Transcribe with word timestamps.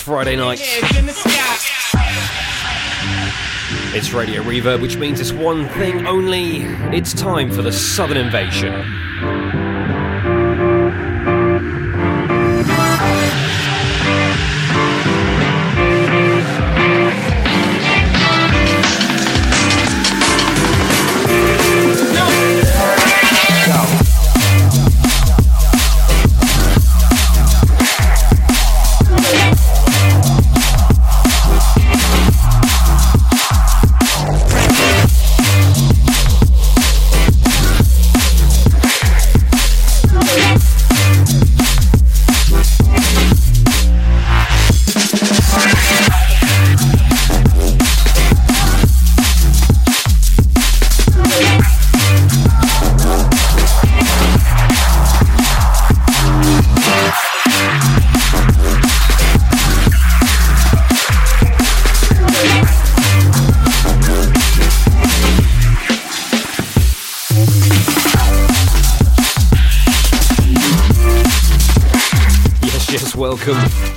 Friday 0.00 0.36
night. 0.36 0.60
It's 3.92 4.12
Radio 4.12 4.42
Reverb, 4.42 4.80
which 4.80 4.96
means 4.96 5.20
it's 5.20 5.32
one 5.32 5.68
thing 5.68 6.06
only. 6.06 6.62
It's 6.96 7.12
time 7.12 7.50
for 7.50 7.62
the 7.62 7.72
Southern 7.72 8.16
Invasion. 8.16 9.69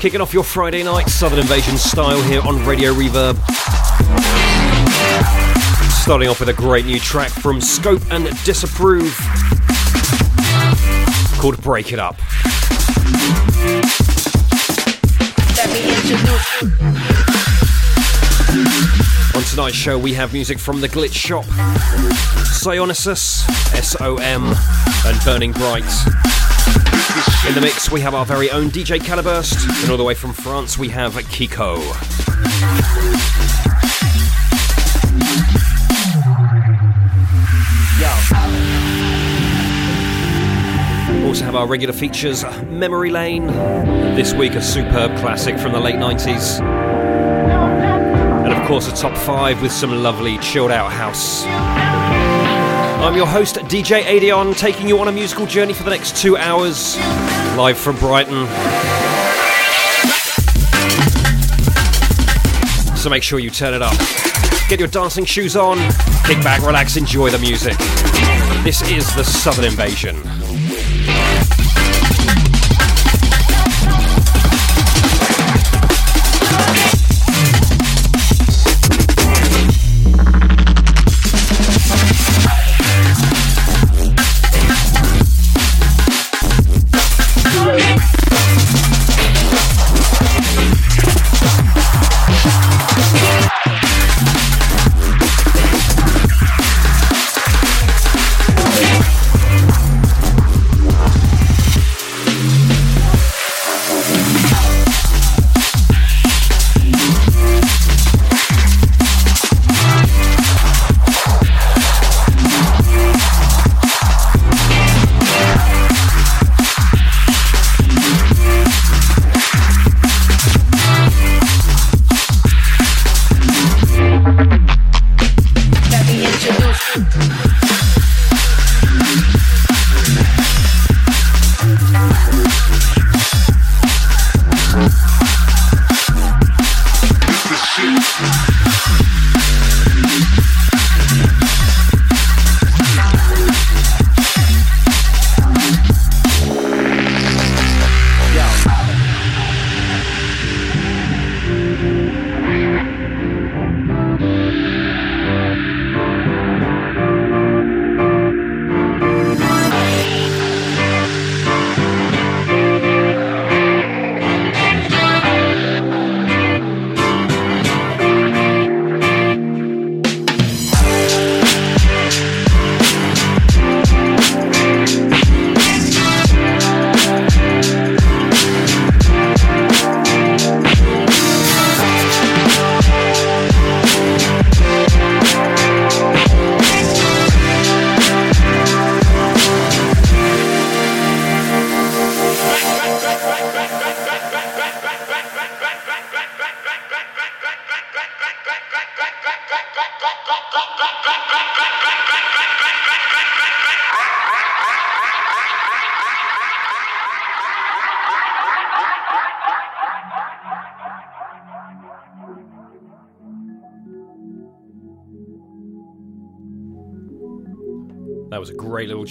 Kicking 0.04 0.20
off 0.20 0.34
your 0.34 0.44
Friday 0.44 0.84
night 0.84 1.08
Southern 1.08 1.40
Invasion 1.40 1.78
style 1.78 2.22
here 2.24 2.42
on 2.42 2.66
Radio 2.66 2.94
Reverb. 2.94 3.38
Starting 5.94 6.28
off 6.28 6.42
with 6.42 6.50
a 6.50 6.54
great 6.54 6.86
new 6.86 7.00
track 7.00 7.30
from 7.32 7.62
Skope 7.62 8.04
and 8.12 8.26
Disapprove 8.44 9.18
called 11.40 11.56
Break 11.64 11.94
It 11.94 12.00
Up. 12.00 12.20
On 19.34 19.44
tonight's 19.44 19.78
show, 19.78 19.98
we 19.98 20.14
have 20.16 20.34
music 20.34 20.60
from 20.60 20.82
The 20.82 20.90
Glitch 20.90 21.14
Shop, 21.14 21.46
Psyonysus, 22.52 23.46
SOM, 23.82 24.54
and 25.06 25.24
Burning 25.24 25.54
Bright. 25.54 26.23
In 27.46 27.54
the 27.56 27.62
mix, 27.62 27.92
we 27.92 28.00
have 28.00 28.16
our 28.16 28.26
very 28.26 28.50
own 28.52 28.70
DJ 28.70 29.00
Caliburst, 29.00 29.68
and 29.82 29.92
all 29.92 29.98
the 29.98 30.04
way 30.04 30.14
from 30.14 30.32
France, 30.32 30.78
we 30.78 30.88
have 30.88 31.16
Kiko. 31.16 31.76
Also 41.28 41.44
have 41.44 41.56
our 41.56 41.68
regular 41.68 41.94
features, 41.94 42.46
Memory 42.70 43.12
Lane. 43.12 43.48
This 44.16 44.34
week, 44.34 44.54
a 44.54 44.62
superb 44.62 45.18
classic 45.18 45.60
from 45.60 45.74
the 45.74 45.80
late 45.82 45.96
90s. 45.96 46.62
And 46.62 48.54
of 48.54 48.66
course, 48.66 48.88
a 48.88 48.96
top 48.96 49.18
five 49.18 49.62
with 49.62 49.74
some 49.74 49.92
lovely 50.02 50.38
chilled 50.38 50.72
out 50.72 50.94
house. 50.94 51.44
I'm 53.04 53.18
your 53.18 53.28
host, 53.28 53.58
DJ 53.58 54.02
Aedion, 54.04 54.58
taking 54.58 54.88
you 54.88 54.98
on 55.00 55.10
a 55.10 55.12
musical 55.12 55.46
journey 55.46 55.74
for 55.74 55.84
the 55.84 55.90
next 55.90 56.16
two 56.16 56.38
hours, 56.38 56.96
live 57.56 57.78
from 57.78 57.96
Brighton. 57.98 58.48
So 62.98 63.10
make 63.10 63.22
sure 63.22 63.40
you 63.40 63.50
turn 63.50 63.74
it 63.74 63.82
up. 63.82 63.98
Get 64.70 64.80
your 64.80 64.88
dancing 64.88 65.26
shoes 65.26 65.56
on, 65.56 65.78
kick 66.26 66.42
back, 66.42 66.62
relax, 66.66 66.98
enjoy 66.98 67.30
the 67.30 67.40
music. 67.40 67.78
This 68.64 68.82
is 68.90 69.14
the 69.16 69.24
Southern 69.24 69.66
Invasion. 69.66 70.43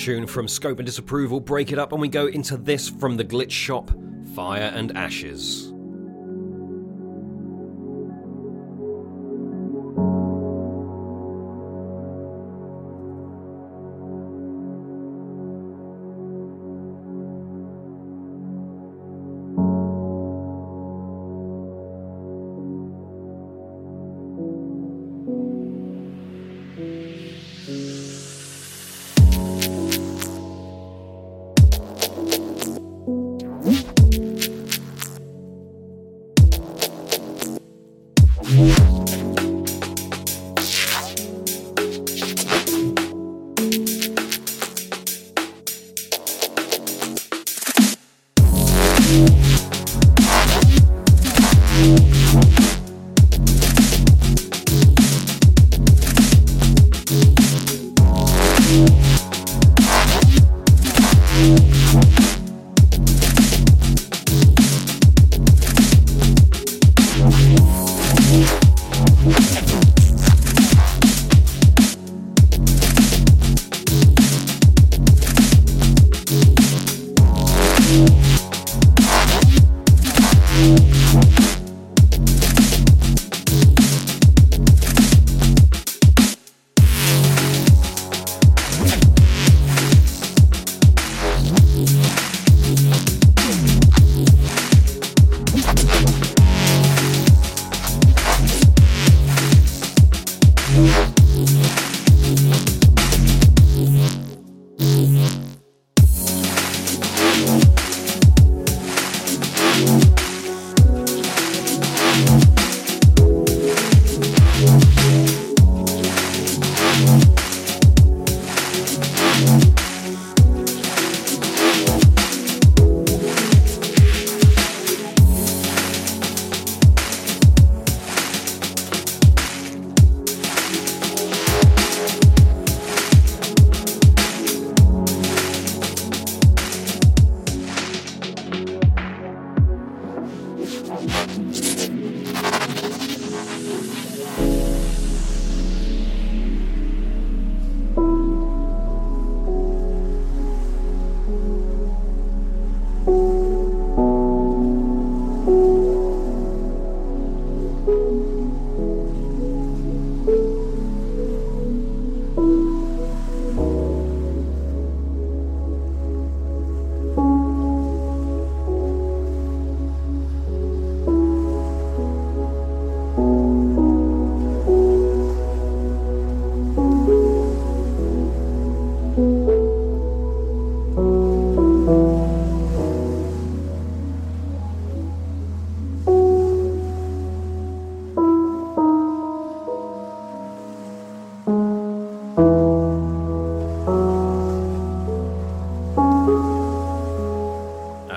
Tune 0.02 0.26
from 0.26 0.49
Skope 0.49 0.78
and 0.78 0.87
Disapproval. 0.87 1.38
Break 1.38 1.70
it 1.70 1.78
up, 1.78 1.93
and 1.93 2.00
we 2.00 2.08
go 2.08 2.26
into 2.26 2.56
this 2.56 2.88
from 2.88 3.16
the 3.16 3.25
Glitch 3.25 3.52
Shop 3.52 3.88
Fire 4.34 4.72
and 4.75 4.90
Ashes. 4.99 5.71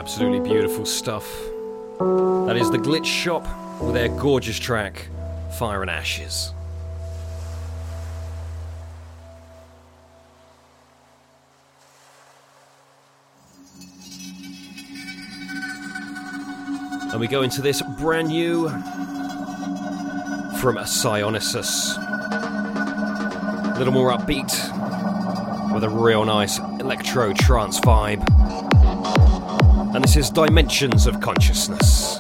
Stuff. 0.08 1.26
That 1.98 2.58
is 2.58 2.70
the 2.70 2.78
Glitch 2.78 3.06
Shop 3.06 3.44
with 3.82 3.96
their 3.96 4.08
gorgeous 4.08 4.60
track, 4.60 5.08
Fire 5.58 5.82
and 5.82 5.90
Ashes. 5.90 6.54
And 17.12 17.20
we 17.20 17.28
go 17.28 17.42
into 17.42 17.62
this 17.62 17.82
brand 18.00 18.28
new 18.28 18.70
from 20.60 20.78
Psyonysus. 20.78 21.98
A 23.76 23.78
little 23.80 23.94
more 23.94 24.12
upbeat 24.12 24.54
with 25.74 25.84
a 25.84 25.90
real 25.90 26.26
nice 26.26 26.60
electro 26.80 27.34
trance 27.34 27.80
vibe 27.80 28.35
and 29.96 30.04
this 30.04 30.18
is 30.18 30.30
Dimensions 30.30 31.08
of 31.08 31.22
Consciousness. 31.22 32.15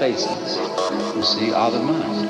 Spaces, 0.00 0.56
you 1.14 1.22
see, 1.22 1.52
are 1.52 1.70
the 1.70 1.78
mind. 1.78 2.24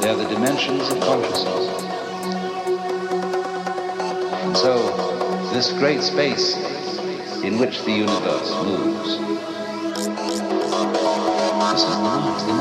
They 0.00 0.08
are 0.08 0.14
the 0.14 0.28
dimensions 0.28 0.88
of 0.88 1.00
consciousness. 1.00 1.66
And 4.44 4.56
so, 4.56 5.50
this 5.52 5.72
great 5.72 6.00
space 6.00 6.54
in 7.42 7.58
which 7.58 7.82
the 7.82 7.90
universe 7.90 8.50
moves, 8.62 9.18
this 11.72 11.82
is 11.82 11.96
the 11.96 12.02
mind, 12.04 12.57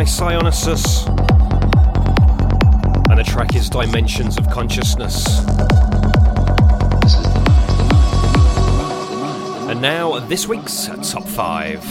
by 0.00 0.04
Psyonysus. 0.06 1.06
And 3.10 3.18
the 3.18 3.22
track 3.22 3.54
is 3.54 3.68
Dimensions 3.68 4.38
of 4.38 4.48
Consciousness. 4.48 5.26
And 9.68 9.82
now, 9.82 10.18
this 10.20 10.48
week's 10.48 10.86
top 11.02 11.24
five. 11.24 11.84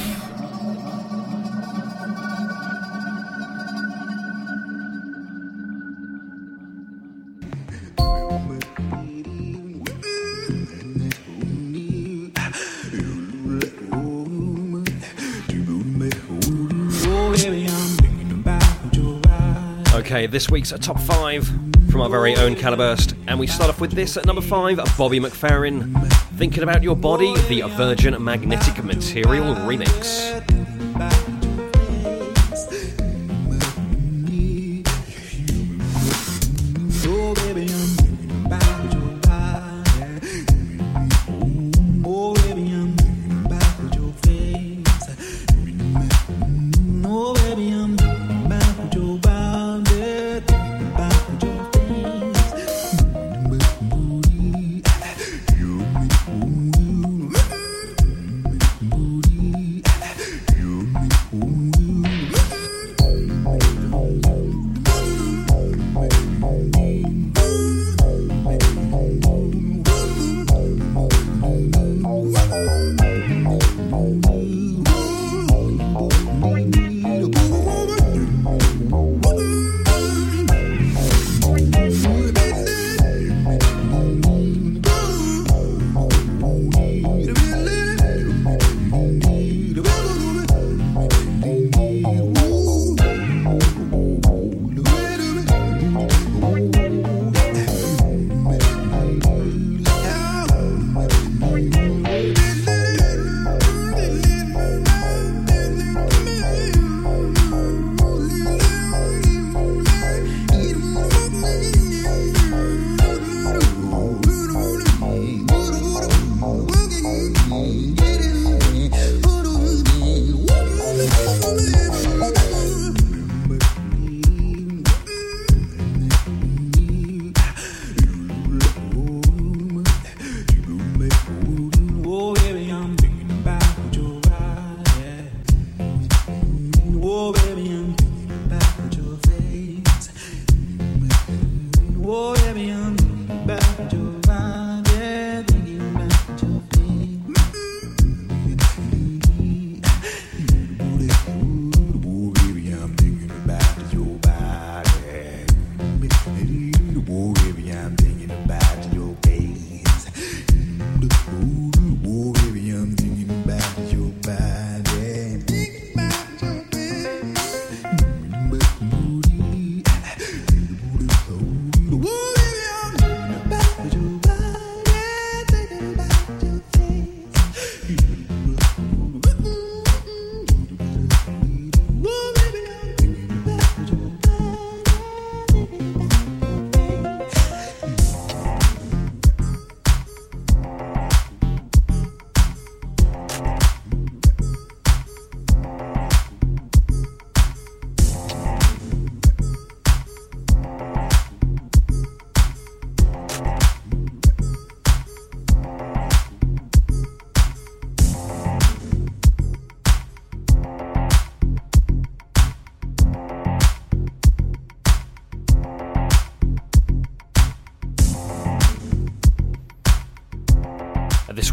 Okay, 20.19 20.27
this 20.27 20.49
week's 20.49 20.73
a 20.73 20.77
top 20.77 20.99
five 20.99 21.47
from 21.89 22.01
our 22.01 22.09
very 22.09 22.35
own 22.35 22.53
Caliburst, 22.53 23.15
and 23.27 23.39
we 23.39 23.47
start 23.47 23.69
off 23.69 23.79
with 23.79 23.91
this 23.91 24.17
at 24.17 24.25
number 24.25 24.41
five 24.41 24.75
Bobby 24.97 25.17
McFerrin. 25.17 25.95
Thinking 26.35 26.61
about 26.61 26.83
your 26.83 26.97
body, 26.97 27.33
the 27.47 27.61
Virgin 27.61 28.21
Magnetic 28.21 28.83
Material 28.83 29.55
remix. 29.55 30.28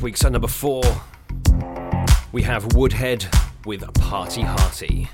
Week's 0.06 0.24
at 0.24 0.30
number 0.30 0.46
four, 0.46 0.84
we 2.30 2.40
have 2.40 2.76
Woodhead 2.76 3.26
with 3.64 3.82
a 3.82 3.90
Party 3.90 4.42
Hearty. 4.42 5.08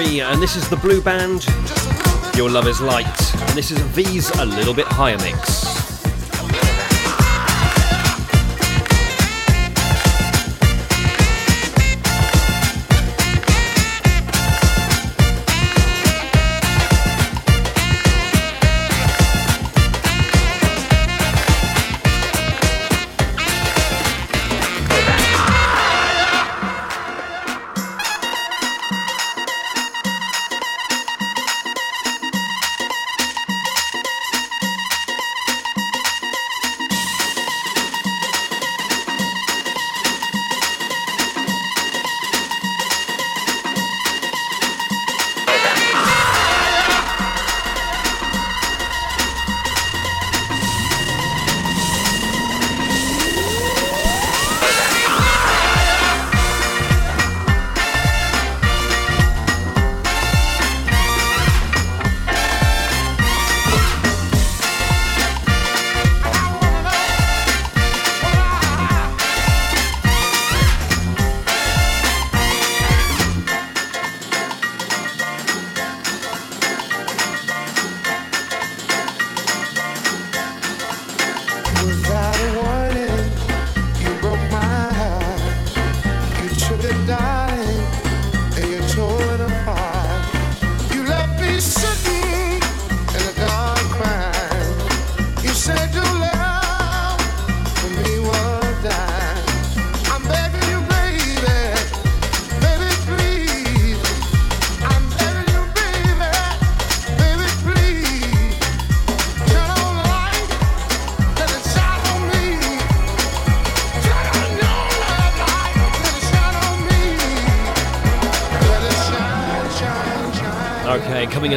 And 0.00 0.42
this 0.42 0.56
is 0.56 0.70
the 0.70 0.76
Blue 0.76 1.02
Band. 1.02 1.44
Your 2.34 2.48
Love 2.48 2.66
is 2.66 2.80
Light, 2.80 3.34
and 3.34 3.50
this 3.50 3.70
is 3.70 3.78
V's 3.78 4.30
A 4.38 4.44
Little 4.46 4.72
Bit 4.72 4.86
Higher 4.86 5.18
Mix. 5.18 5.61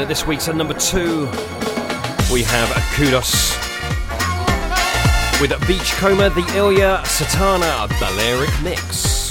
This 0.04 0.28
week's 0.28 0.50
at 0.50 0.56
number 0.58 0.74
two, 0.74 1.26
we 2.34 2.44
have 2.44 2.70
a 2.76 2.82
kudos 2.96 3.56
with 5.40 5.52
Beachcomber, 5.68 6.30
the 6.30 6.46
Ilya 6.58 7.02
Satana 7.06 7.88
Balearic 8.00 8.50
Mix. 8.62 9.25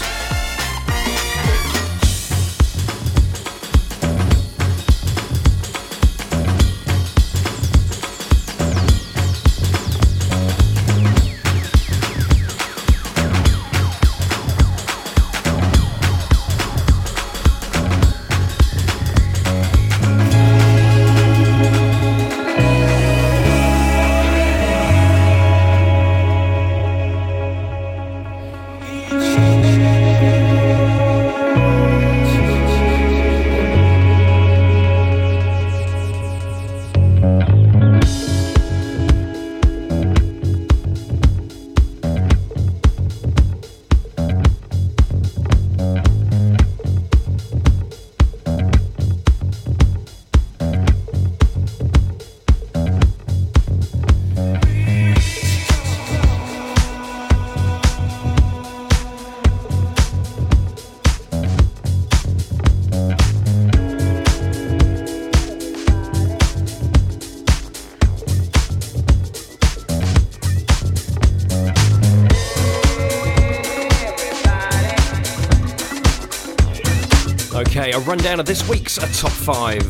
Rundown 78.14 78.38
of 78.38 78.46
this 78.46 78.68
week's 78.68 78.94
top 79.18 79.32
five. 79.32 79.82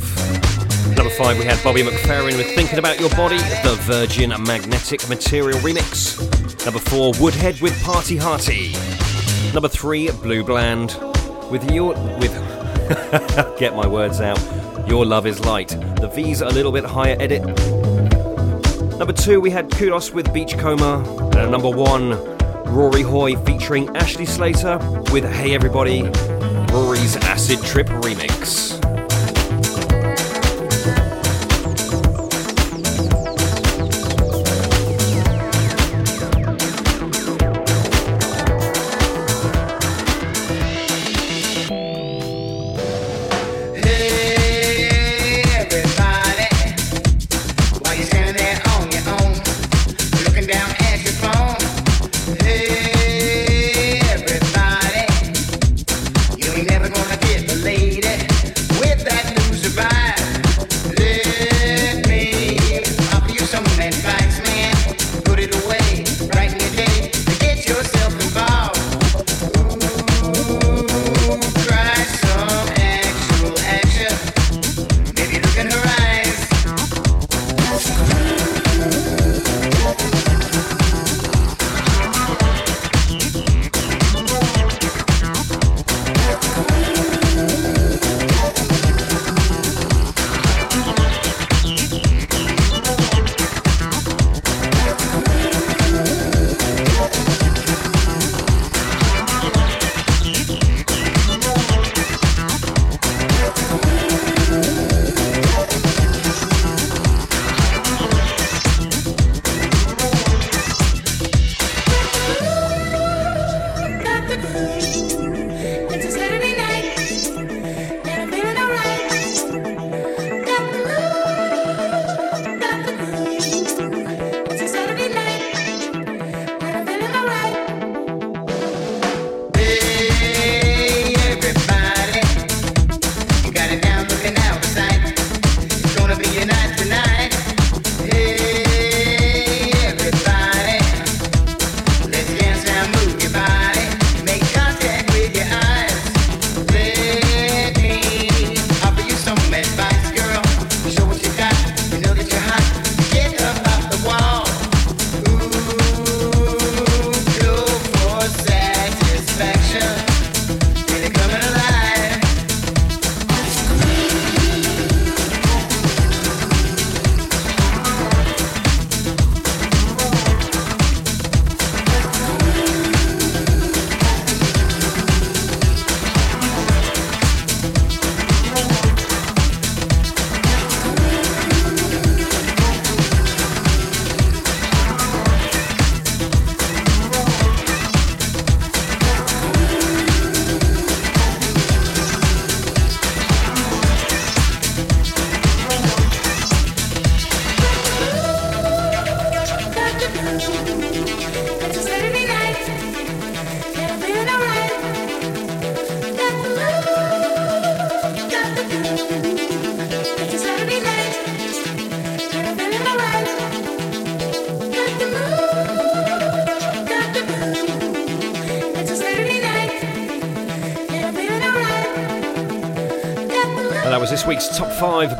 Number 0.96 1.10
five, 1.10 1.38
we 1.38 1.44
had 1.44 1.62
Bobby 1.62 1.82
McFerrin 1.82 2.38
with 2.38 2.46
Thinking 2.54 2.78
About 2.78 2.98
Your 2.98 3.10
Body, 3.10 3.36
the 3.36 3.76
Virgin 3.82 4.30
Magnetic 4.30 5.06
Material 5.10 5.58
remix. 5.58 6.16
Number 6.64 6.80
four, 6.80 7.12
Woodhead 7.20 7.60
with 7.60 7.78
Party 7.82 8.16
Hearty. 8.16 8.72
Number 9.52 9.68
three, 9.68 10.10
Blue 10.22 10.42
Bland 10.42 10.98
with 11.50 11.70
your 11.70 11.92
with 12.16 12.32
get 13.58 13.76
my 13.76 13.86
words 13.86 14.22
out. 14.22 14.40
Your 14.88 15.04
love 15.04 15.26
is 15.26 15.44
light. 15.44 15.76
The 16.00 16.08
V's 16.08 16.40
a 16.40 16.48
little 16.48 16.72
bit 16.72 16.86
higher 16.86 17.18
edit. 17.20 17.44
Number 18.96 19.12
two, 19.12 19.38
we 19.38 19.50
had 19.50 19.70
Kudos 19.70 20.12
with 20.12 20.32
Beachcomber. 20.32 21.04
And 21.36 21.50
number 21.50 21.68
one, 21.68 22.12
Rory 22.72 23.02
Hoy 23.02 23.36
featuring 23.44 23.94
Ashley 23.94 24.24
Slater 24.24 24.78
with 25.12 25.30
Hey 25.30 25.54
Everybody 25.54 26.10
Rory's 26.74 27.16
Acid 27.18 27.62
Trip 27.62 27.86
remix. 28.02 28.63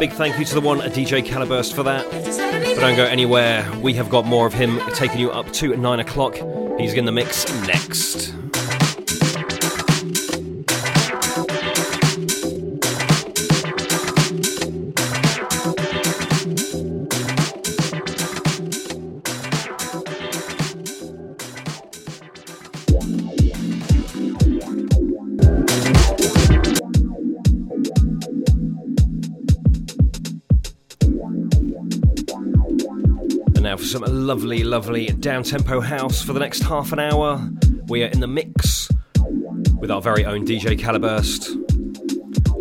Big 0.09 0.12
thank 0.19 0.38
you 0.38 0.45
to 0.45 0.55
the 0.55 0.61
one 0.61 0.81
DJ 0.81 1.25
Caliburst 1.25 1.73
for 1.73 1.83
that. 1.83 2.05
But 2.11 2.81
don't 2.81 2.95
go 2.95 3.07
anywhere. 3.07 3.67
We 3.81 3.95
have 3.95 4.11
got 4.11 4.27
more 4.27 4.47
of 4.47 4.53
him 4.53 4.79
taking 4.93 5.19
you 5.19 5.31
up 5.31 5.51
to 5.55 5.75
nine 5.77 5.99
o'clock. 5.99 6.35
He's 6.79 6.93
in 6.93 7.07
the 7.07 7.12
mix 7.12 7.51
next. 7.67 8.35
Lovely, 34.24 34.64
lovely 34.64 35.08
down 35.08 35.42
tempo 35.42 35.80
house 35.80 36.22
for 36.22 36.32
the 36.32 36.40
next 36.40 36.62
half 36.62 36.92
an 36.92 36.98
hour. 36.98 37.46
We 37.88 38.02
are 38.04 38.06
in 38.06 38.20
the 38.20 38.26
mix 38.26 38.88
with 39.78 39.90
our 39.90 40.00
very 40.00 40.24
own 40.24 40.46
DJ 40.46 40.78
Caliburst. 40.80 41.50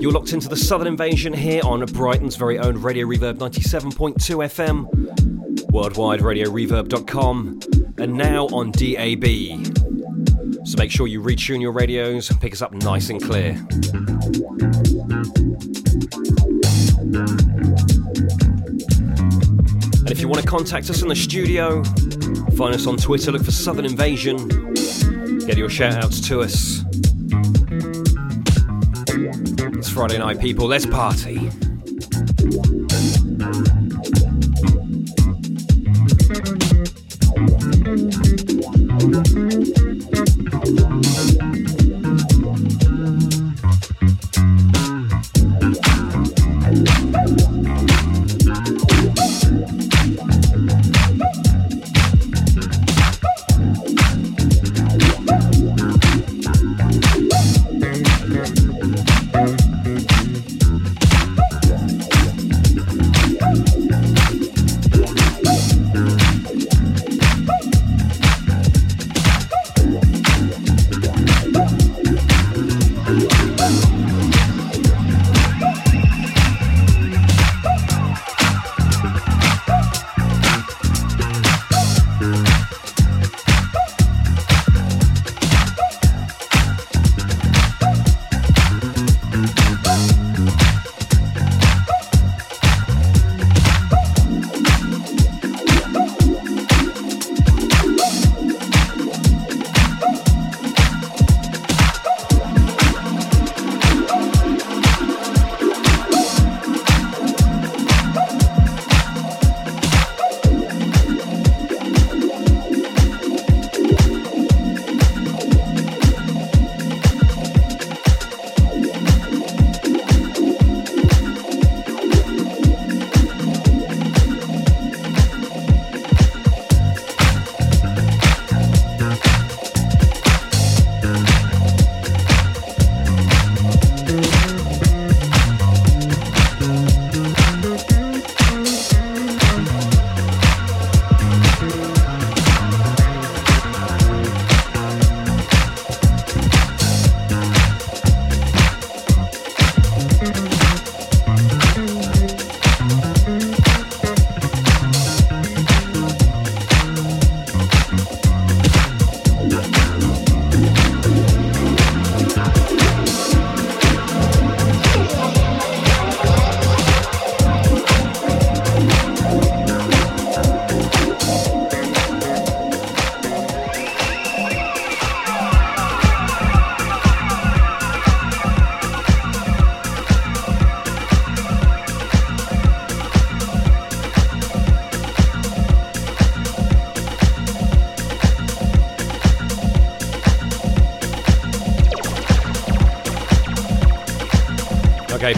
You're 0.02 0.12
locked 0.12 0.34
into 0.34 0.49
the 0.49 0.58
Southern 0.58 0.88
Invasion 0.88 1.32
here 1.32 1.62
on 1.63 1.86
Brighton's 1.86 2.36
very 2.36 2.60
own 2.60 2.82
Radio 2.82 3.08
Reverb 3.08 3.38
97.2 3.38 4.17
FM, 4.17 5.71
worldwide 5.71 6.19
radioreverb.com, 6.19 7.60
and 7.97 8.13
now 8.13 8.47
on 8.47 8.71
DAB. 8.71 9.23
So 10.67 10.78
make 10.78 10.91
sure 10.91 11.08
you 11.08 11.21
retune 11.21 11.62
your 11.62 11.71
radios 11.71 12.30
and 12.30 12.41
pick 12.41 12.52
us 12.52 12.62
up 12.62 12.73
nice 12.73 13.10
and 13.10 13.23
clear. 13.23 13.54
Contact 20.58 20.88
us 20.92 21.02
in 21.02 21.08
the 21.08 21.16
studio, 21.16 21.84
find 22.56 22.76
us 22.76 22.86
on 22.86 22.96
Twitter, 22.96 23.32
look 23.32 23.44
for 23.44 23.50
Southern 23.50 23.86
Invasion, 23.86 24.38
get 25.48 25.58
your 25.58 25.68
shout 25.68 25.96
outs 25.96 26.22
to 26.28 26.42
us. 26.42 26.84
It's 29.76 29.89
Friday 29.89 30.20
night, 30.20 30.39
people, 30.39 30.68
let's 30.68 30.86
party. 30.86 31.50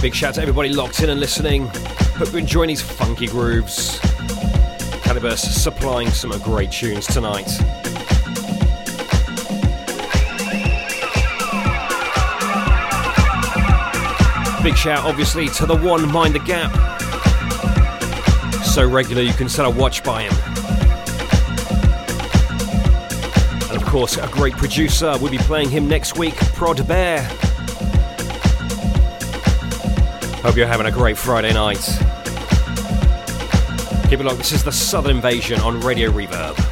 Big 0.05 0.13
shout 0.13 0.29
out 0.29 0.35
to 0.35 0.41
everybody 0.41 0.69
locked 0.69 1.01
in 1.01 1.09
and 1.09 1.19
listening. 1.19 1.65
Hope 2.13 2.29
you're 2.29 2.37
enjoying 2.37 2.67
these 2.67 2.79
funky 2.79 3.25
grooves. 3.25 3.97
Caliburst 5.01 5.39
supplying 5.39 6.11
some 6.11 6.29
great 6.43 6.71
tunes 6.71 7.07
tonight. 7.07 7.47
Big 14.61 14.77
shout, 14.77 15.03
obviously, 15.05 15.47
to 15.49 15.65
the 15.65 15.75
one 15.75 16.07
Mind 16.11 16.35
the 16.35 16.39
Gap. 16.39 16.71
So 18.63 18.87
regular 18.87 19.23
you 19.23 19.33
can 19.33 19.49
set 19.49 19.65
a 19.65 19.69
watch 19.71 20.03
by 20.03 20.21
him. 20.21 20.33
And 23.71 23.81
of 23.81 23.83
course, 23.87 24.17
a 24.17 24.27
great 24.27 24.53
producer. 24.53 25.15
We'll 25.19 25.31
be 25.31 25.39
playing 25.39 25.71
him 25.71 25.87
next 25.87 26.15
week, 26.15 26.35
Prod 26.35 26.87
Bear. 26.87 27.27
Hope 30.45 30.57
you're 30.57 30.67
having 30.67 30.85
a 30.85 30.91
great 30.91 31.17
Friday 31.17 31.51
night. 31.53 31.83
Keep 34.09 34.19
it 34.19 34.25
locked. 34.25 34.37
This 34.37 34.51
is 34.51 34.63
the 34.63 34.71
Southern 34.71 35.15
Invasion 35.15 35.59
on 35.61 35.79
Radio 35.79 36.11
Reverb. 36.11 36.64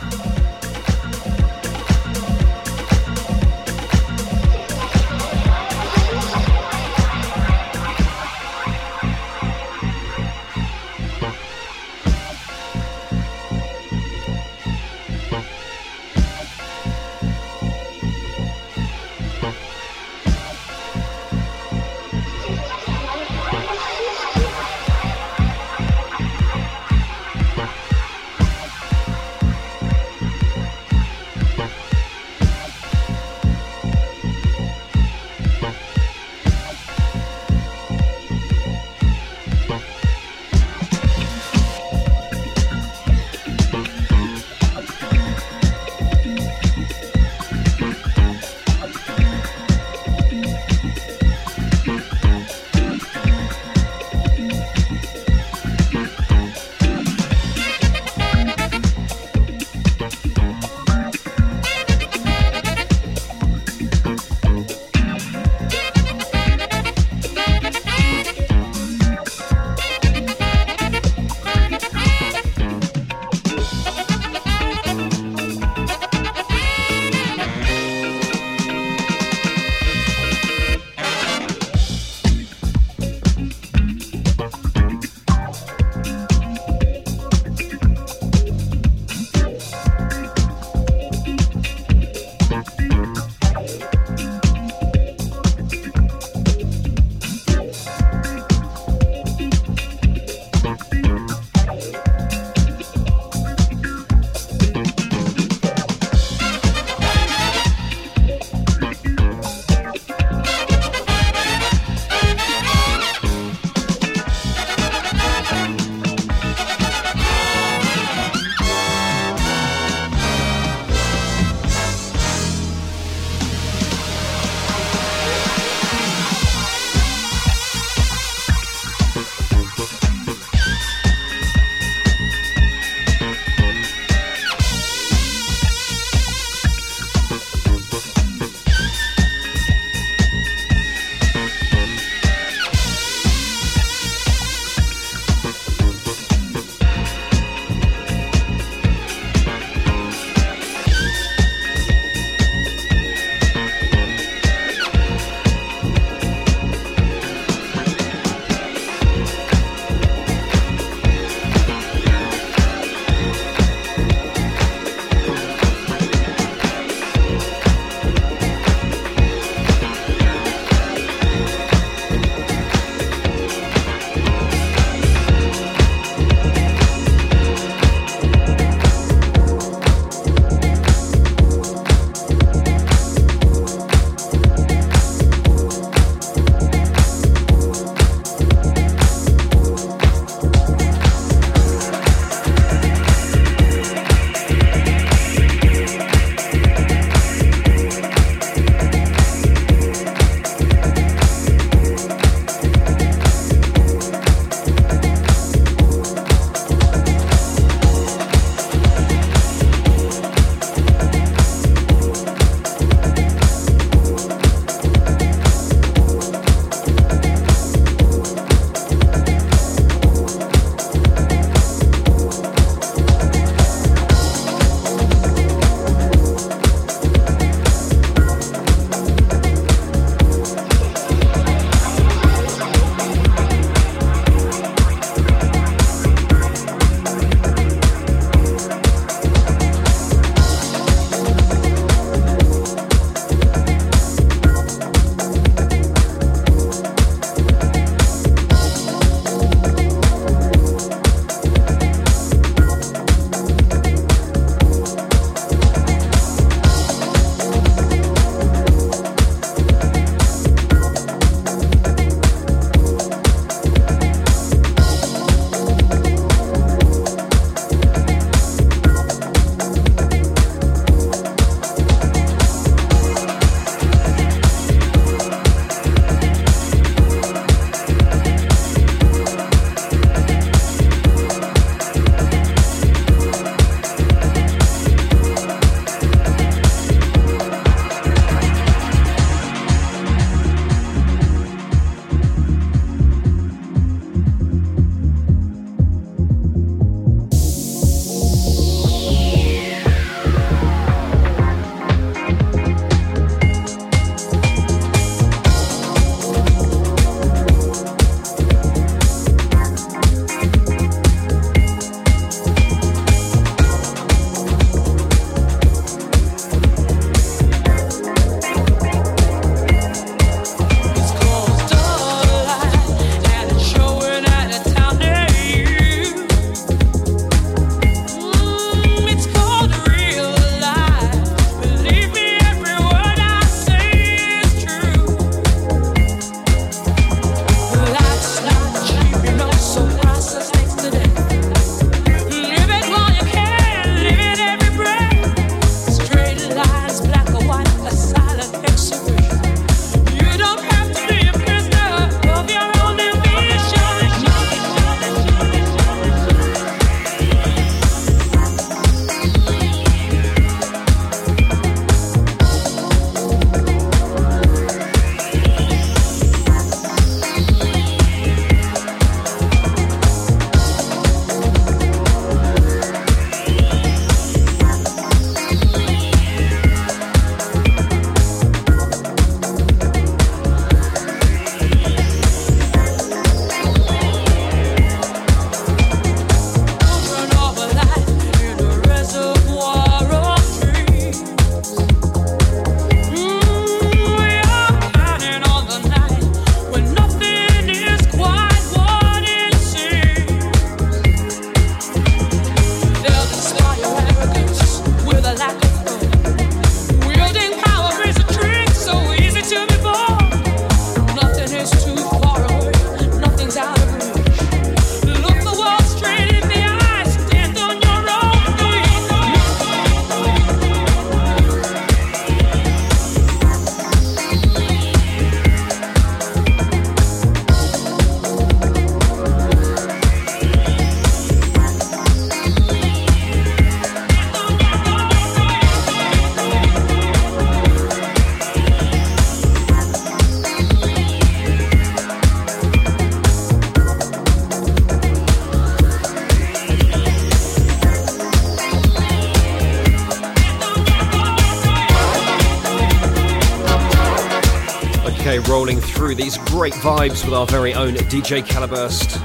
Great 456.69 456.73
vibes 456.75 457.25
with 457.25 457.33
our 457.33 457.45
very 457.47 457.73
own 457.73 457.93
DJ 457.93 458.41
Caliburst. 458.41 459.17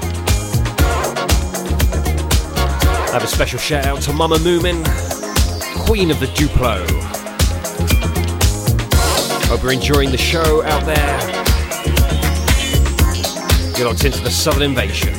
I 3.07 3.11
have 3.13 3.23
a 3.23 3.27
special 3.27 3.57
shout 3.57 3.85
out 3.85 4.01
to 4.01 4.11
Mama 4.11 4.35
Moomin, 4.39 4.83
Queen 5.85 6.11
of 6.11 6.19
the 6.19 6.25
Duplo. 6.25 6.85
Hope 9.45 9.63
you're 9.63 9.71
enjoying 9.71 10.11
the 10.11 10.17
show 10.17 10.61
out 10.65 10.85
there. 10.85 11.19
You're 13.77 13.87
locked 13.87 14.03
into 14.03 14.21
the 14.21 14.31
Southern 14.31 14.63
Invasion. 14.63 15.18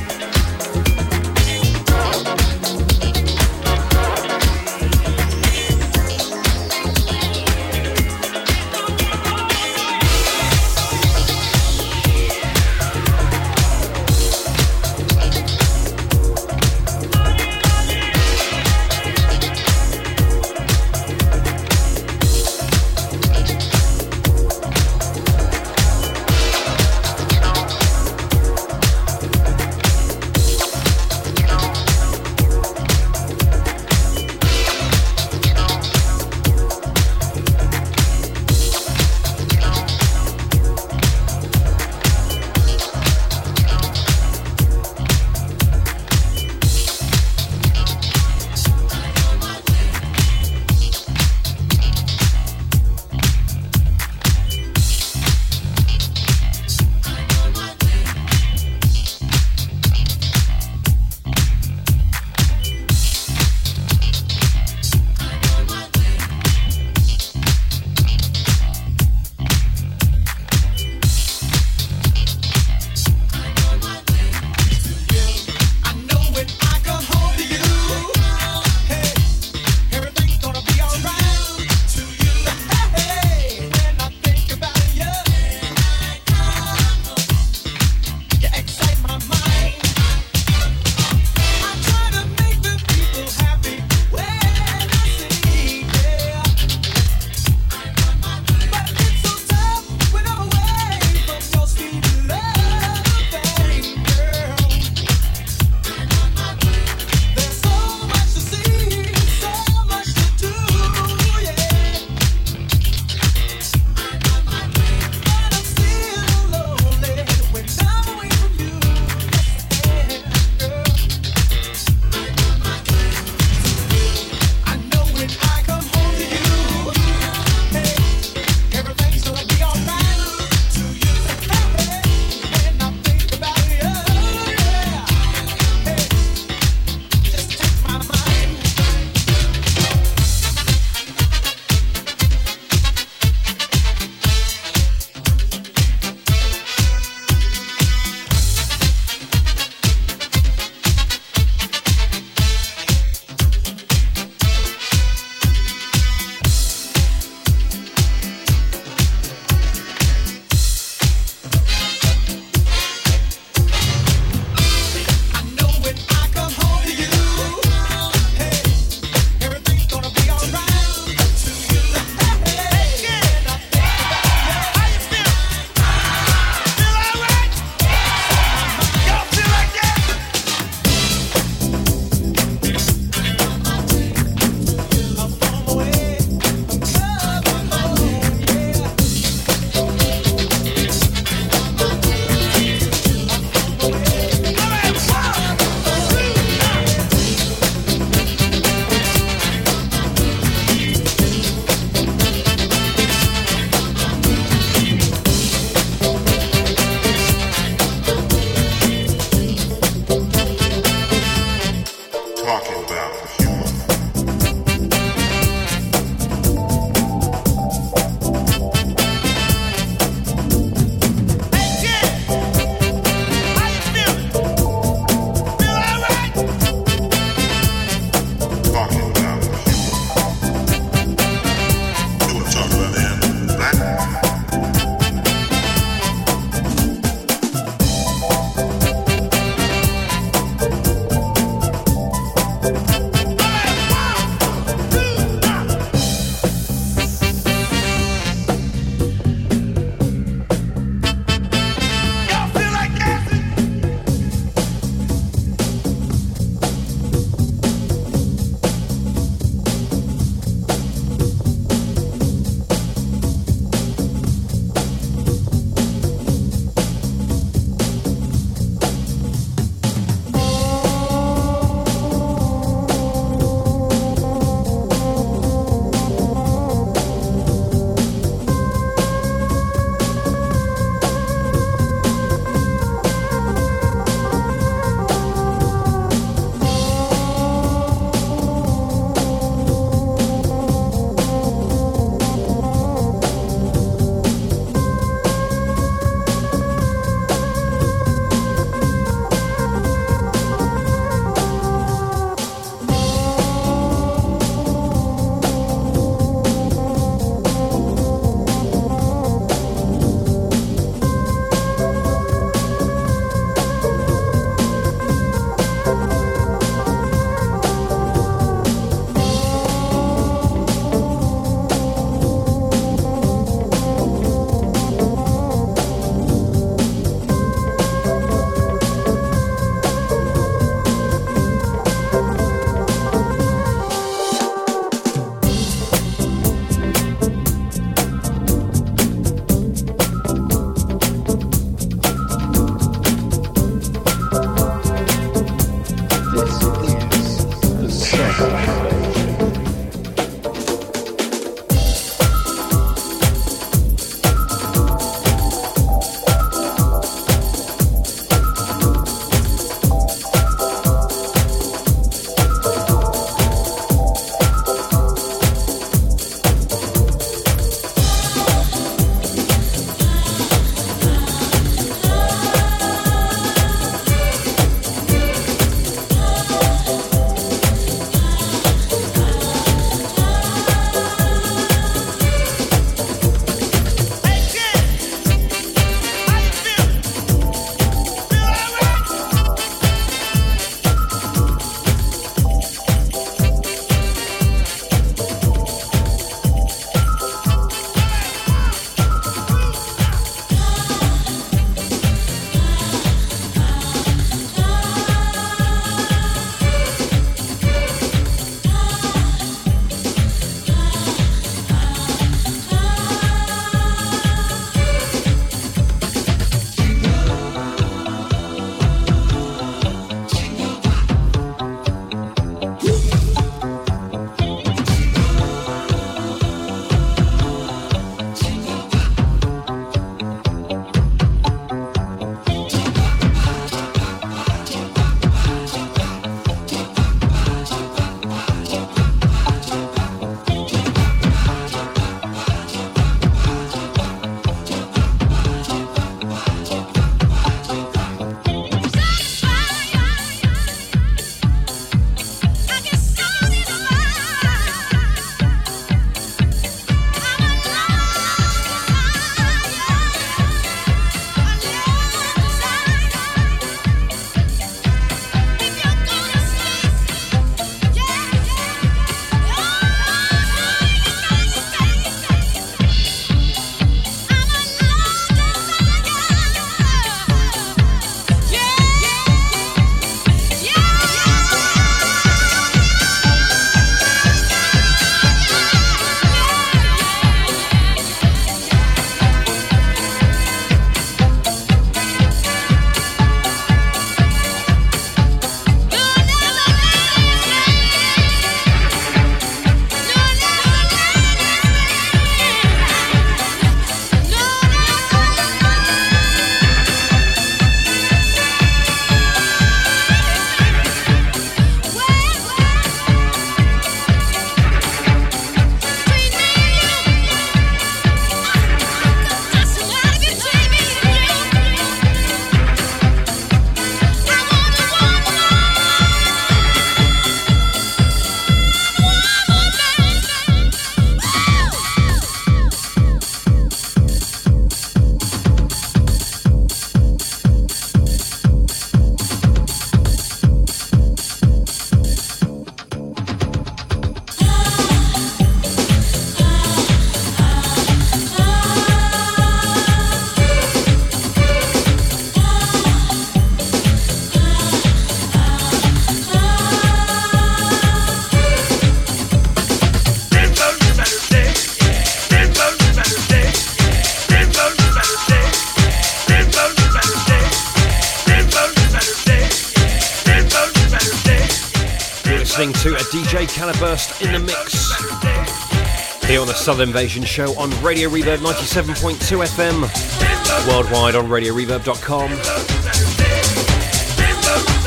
DJ 573.81 573.87
Caliburst 573.87 574.23
in 574.23 574.31
the 574.31 574.39
mix. 574.39 576.25
Here 576.25 576.39
on 576.39 576.47
the 576.47 576.53
Southern 576.53 576.89
Invasion 576.89 577.23
Show 577.23 577.57
on 577.59 577.69
Radio 577.83 578.09
Reverb 578.09 578.37
97.2 578.37 579.43
FM, 579.43 580.67
worldwide 580.67 581.15
on 581.15 581.27
RadioReverb.com, 581.27 582.31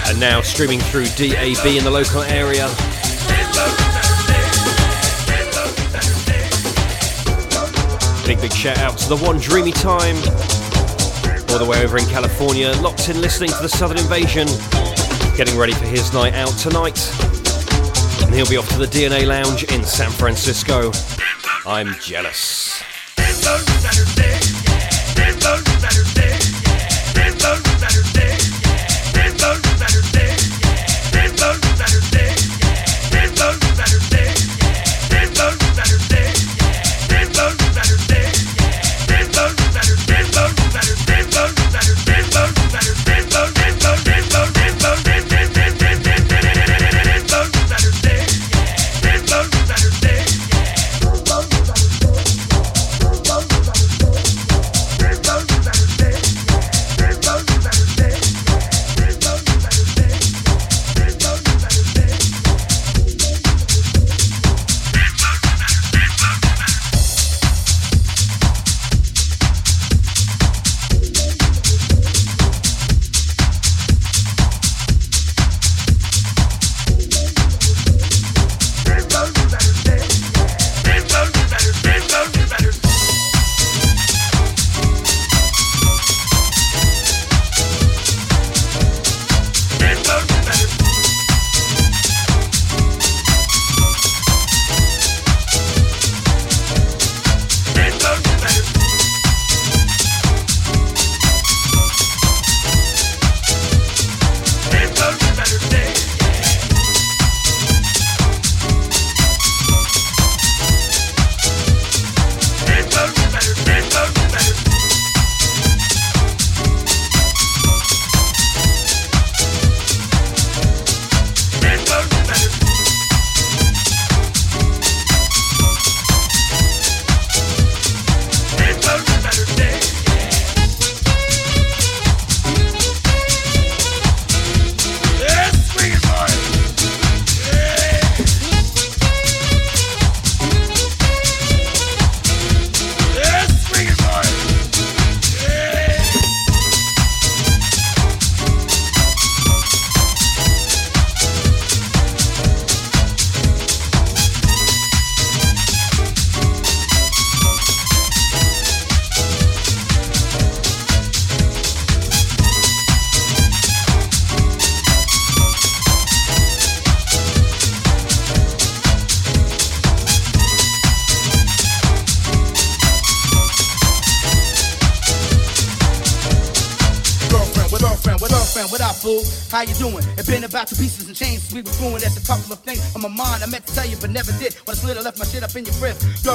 and 0.09 0.21
now 0.21 0.41
streaming 0.41 0.81
through 0.81 1.07
DAB 1.17 1.67
in 1.67 1.85
the 1.85 1.91
local 1.91 2.23
area. 2.23 2.69
Big, 8.25 8.41
big 8.41 8.53
shout 8.53 8.79
out 8.79 8.97
to 8.99 9.09
the 9.09 9.17
one 9.17 9.39
dreamy 9.39 9.73
time, 9.73 10.17
all 11.51 11.59
the 11.59 11.67
way 11.69 11.85
over 11.85 11.99
in 11.99 12.07
California, 12.07 12.71
locked 12.81 13.09
in 13.09 13.21
listening 13.21 13.51
to 13.51 13.61
the 13.61 13.69
Southern 13.69 13.99
Invasion 13.99 14.47
getting 15.37 15.59
ready 15.59 15.73
for 15.73 15.87
his 15.87 16.13
night 16.13 16.33
out 16.35 16.57
tonight. 16.59 17.24
And 18.35 18.41
he'll 18.41 18.51
be 18.51 18.57
off 18.57 18.69
to 18.71 18.79
the 18.79 18.87
DNA 18.87 19.29
Lounge 19.29 19.63
in 19.73 19.85
San 19.85 20.11
Francisco. 20.11 20.91
I'm 21.65 21.95
jealous. 22.01 22.83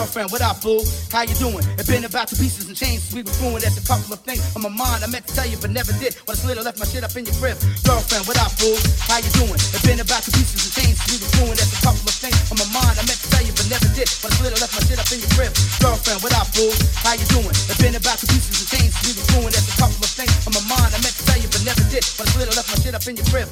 Girlfriend, 0.09 0.33
what 0.33 0.41
up, 0.41 0.57
fool? 0.65 0.81
How 1.13 1.21
you 1.21 1.37
doing? 1.37 1.61
It 1.77 1.85
been 1.85 2.01
about 2.01 2.33
two 2.33 2.35
pieces 2.41 2.65
and 2.65 2.73
chains. 2.73 3.13
We 3.13 3.21
was 3.21 3.29
fluent 3.37 3.61
at 3.61 3.77
a 3.77 3.83
couple 3.85 4.09
of 4.09 4.25
things 4.25 4.41
on 4.57 4.65
my 4.65 4.73
mind. 4.73 5.05
I 5.05 5.07
meant 5.13 5.21
to 5.29 5.37
tell 5.37 5.45
you, 5.45 5.53
but 5.61 5.69
never 5.69 5.93
did. 6.01 6.17
When 6.25 6.33
I 6.33 6.41
slid, 6.41 6.57
I 6.57 6.65
left 6.65 6.81
my 6.81 6.89
shit 6.89 7.05
up 7.05 7.13
in 7.13 7.29
your 7.29 7.37
crib. 7.37 7.61
Girlfriend, 7.85 8.25
what 8.25 8.41
up, 8.41 8.49
fool? 8.57 8.73
How 9.05 9.21
you 9.21 9.29
doing? 9.37 9.53
It 9.53 9.85
been 9.85 10.01
about 10.01 10.25
two 10.25 10.33
pieces 10.33 10.65
and 10.65 10.73
chains. 10.73 10.97
We 11.13 11.21
was 11.21 11.29
fluent 11.37 11.61
at 11.61 11.69
a 11.69 11.77
couple 11.85 12.09
of 12.09 12.17
things 12.17 12.41
on 12.49 12.57
my 12.57 12.65
mind. 12.73 12.97
I 12.97 13.05
meant 13.05 13.21
to 13.21 13.29
tell 13.29 13.45
you, 13.45 13.53
but 13.53 13.69
never 13.69 13.85
did. 13.93 14.09
When 14.25 14.33
I 14.33 14.35
slid, 14.41 14.49
I 14.49 14.57
left 14.57 14.73
my 14.73 14.81
shit 14.89 14.97
up 14.97 15.09
in 15.13 15.21
your 15.21 15.29
crib. 15.37 15.53
Girlfriend, 15.77 16.25
what 16.25 16.33
up, 16.33 16.49
fool? 16.57 16.73
How 17.05 17.13
you 17.13 17.27
doing? 17.29 17.53
It 17.69 17.77
been 17.77 17.93
about 17.93 18.17
two 18.17 18.33
pieces 18.33 18.65
and 18.65 18.65
chains. 18.65 18.97
We 19.05 19.13
was 19.13 19.25
fluent 19.29 19.53
at 19.53 19.61
a 19.61 19.75
couple 19.77 20.01
of 20.01 20.09
things 20.09 20.33
on 20.49 20.57
my 20.57 20.63
mind. 20.73 20.89
I 20.89 21.05
meant 21.05 21.21
to 21.21 21.23
tell 21.29 21.37
you, 21.37 21.49
but 21.53 21.61
never 21.61 21.85
did. 21.93 22.01
When 22.17 22.25
I 22.25 22.33
slid, 22.33 22.49
I 22.49 22.57
left 22.57 22.69
my 22.73 22.81
shit 22.81 22.97
up 22.97 23.05
in 23.05 23.13
your 23.13 23.29
crib. 23.29 23.45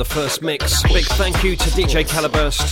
of 0.00 0.08
the 0.08 0.14
first 0.14 0.42
mix. 0.42 0.82
Big 0.82 1.04
thank 1.04 1.42
you 1.42 1.56
to 1.56 1.70
DJ 1.70 2.04
Caliburst 2.06 2.68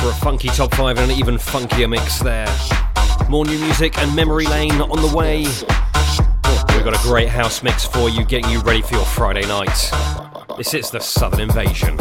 for 0.00 0.08
a 0.08 0.14
funky 0.14 0.48
top 0.48 0.74
five 0.74 0.98
and 0.98 1.10
an 1.10 1.18
even 1.18 1.36
funkier 1.36 1.88
mix 1.88 2.20
there. 2.20 2.48
More 3.28 3.44
new 3.44 3.58
music 3.58 3.98
and 3.98 4.14
Memory 4.16 4.46
Lane 4.46 4.80
on 4.80 5.02
the 5.02 5.14
way. 5.14 5.44
Oh, 6.44 6.64
we've 6.74 6.84
got 6.84 6.98
a 6.98 7.02
great 7.02 7.28
house 7.28 7.62
mix 7.62 7.84
for 7.84 8.08
you, 8.08 8.24
getting 8.24 8.50
you 8.50 8.60
ready 8.60 8.82
for 8.82 8.94
your 8.94 9.04
Friday 9.04 9.46
night. 9.46 9.90
This 10.56 10.72
is 10.72 10.90
the 10.90 11.00
Southern 11.00 11.40
Invasion. 11.40 11.98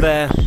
there. 0.00 0.37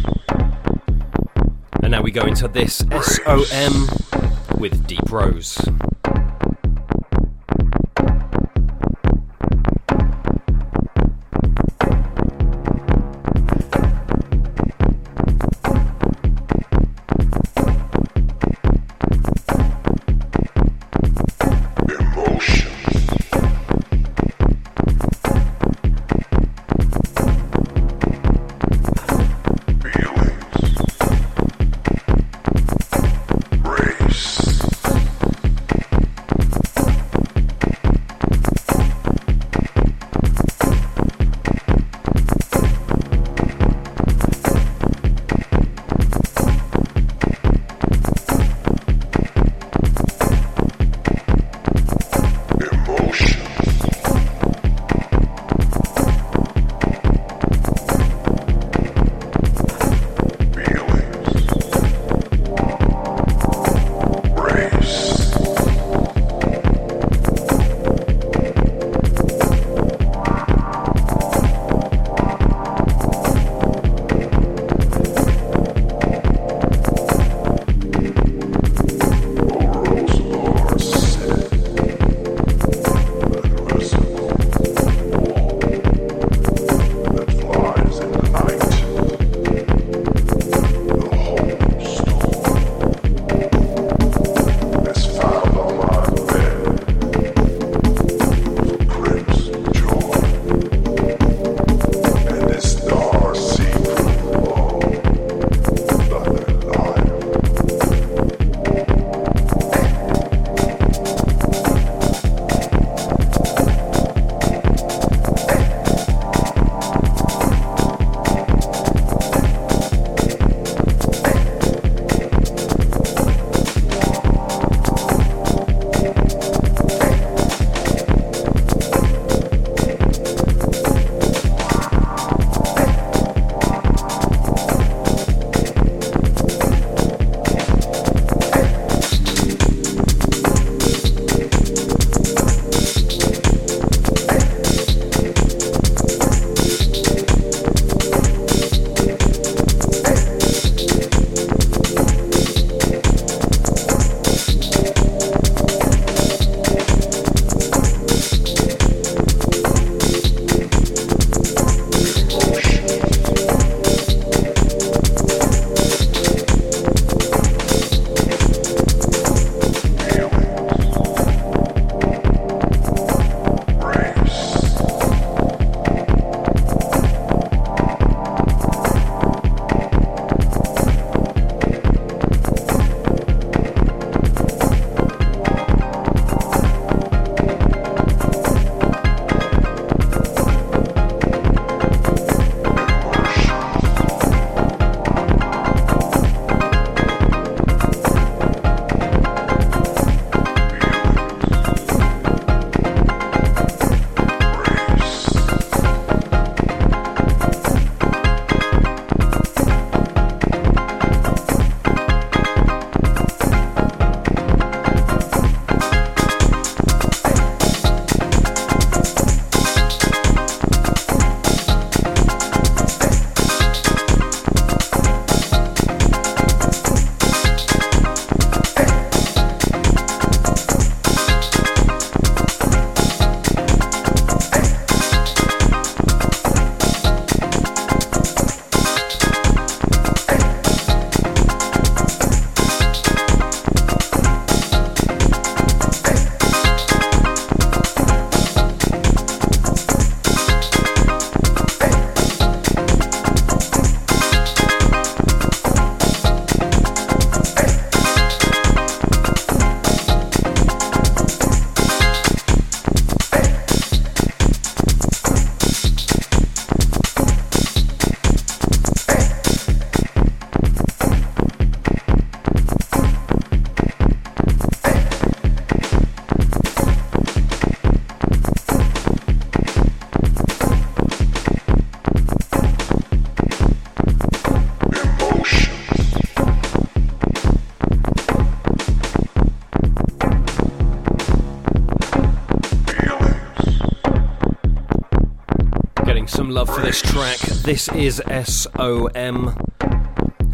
Love 296.30 296.70
for 296.70 296.82
this 296.82 297.02
track. 297.02 297.40
This 297.40 297.90
is 297.90 298.22
SOM 298.44 299.58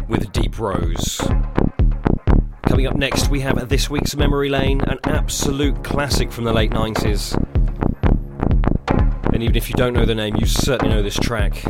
with 0.08 0.32
Deep 0.32 0.58
Rose. 0.58 1.20
Coming 2.66 2.86
up 2.86 2.96
next, 2.96 3.28
we 3.28 3.40
have 3.40 3.68
this 3.68 3.90
week's 3.90 4.16
Memory 4.16 4.48
Lane, 4.48 4.80
an 4.80 4.98
absolute 5.04 5.84
classic 5.84 6.32
from 6.32 6.44
the 6.44 6.54
late 6.54 6.70
90s. 6.70 7.34
And 9.34 9.42
even 9.42 9.56
if 9.56 9.68
you 9.68 9.74
don't 9.74 9.92
know 9.92 10.06
the 10.06 10.14
name, 10.14 10.36
you 10.36 10.46
certainly 10.46 10.94
know 10.94 11.02
this 11.02 11.16
track. 11.16 11.62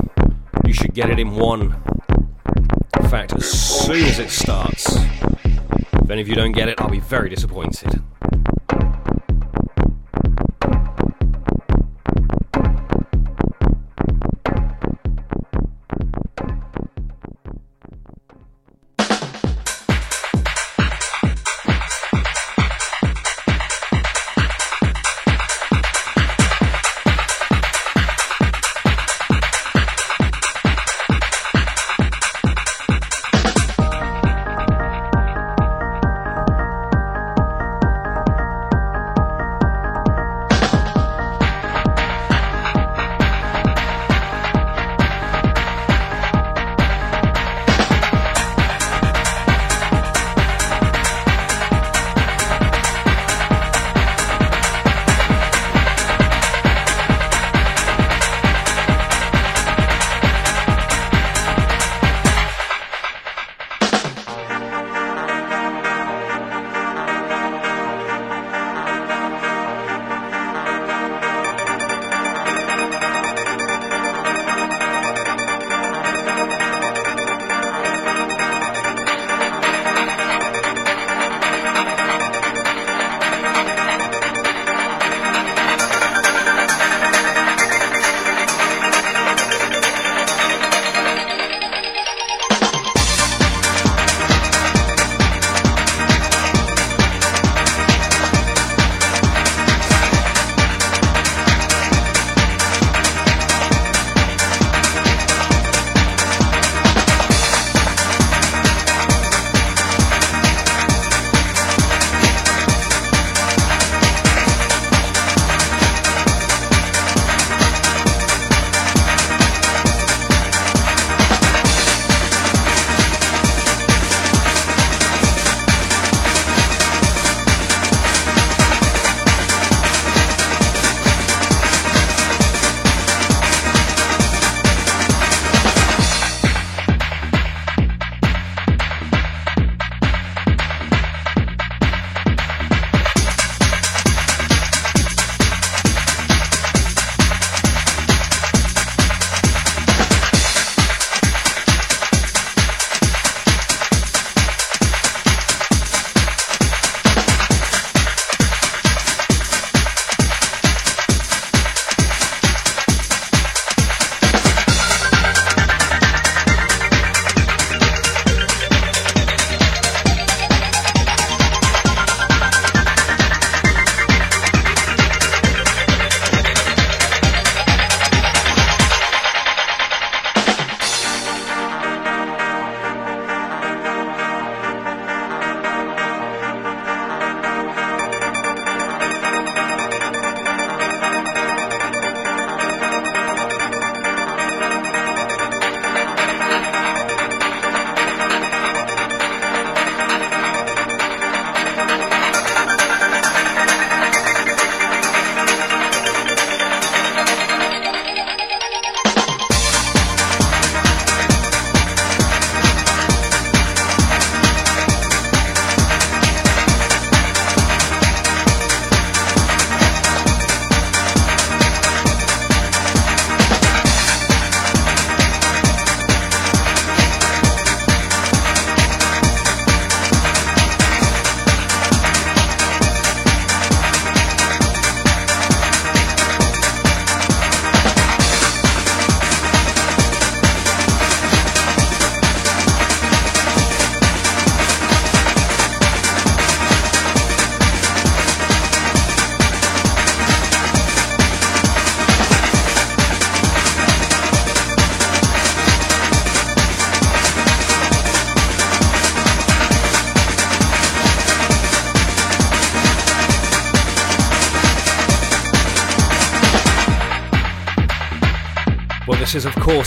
You 0.65 0.73
should 0.73 0.95
get 0.95 1.11
it 1.11 1.19
in 1.19 1.33
one. 1.33 1.83
In 3.01 3.09
fact, 3.09 3.33
as 3.33 3.51
soon 3.51 4.05
as 4.05 4.21
it 4.21 4.31
starts. 4.31 4.95
If 4.95 6.09
any 6.09 6.21
of 6.21 6.29
you 6.29 6.37
don't 6.37 6.53
get 6.53 6.69
it, 6.69 6.81
I'll 6.81 6.89
be 6.89 7.01
very 7.01 7.31
disappointed. 7.31 8.01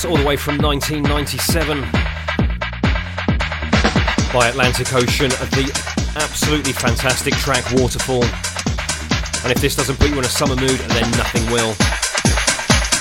All 0.04 0.18
the 0.18 0.26
way 0.26 0.36
from 0.36 0.58
1997 0.58 1.82
by 4.34 4.48
Atlantic 4.48 4.94
Ocean, 4.94 5.30
the 5.30 5.72
absolutely 6.16 6.74
fantastic 6.74 7.36
track 7.36 7.64
Waterfall. 7.74 8.24
And 9.44 9.52
if 9.52 9.62
this 9.62 9.76
doesn't 9.76 10.00
put 10.00 10.10
you 10.10 10.18
in 10.18 10.26
a 10.26 10.30
summer 10.30 10.56
mood, 10.56 10.80
then 10.90 11.10
nothing 11.12 11.46
will. 11.52 11.74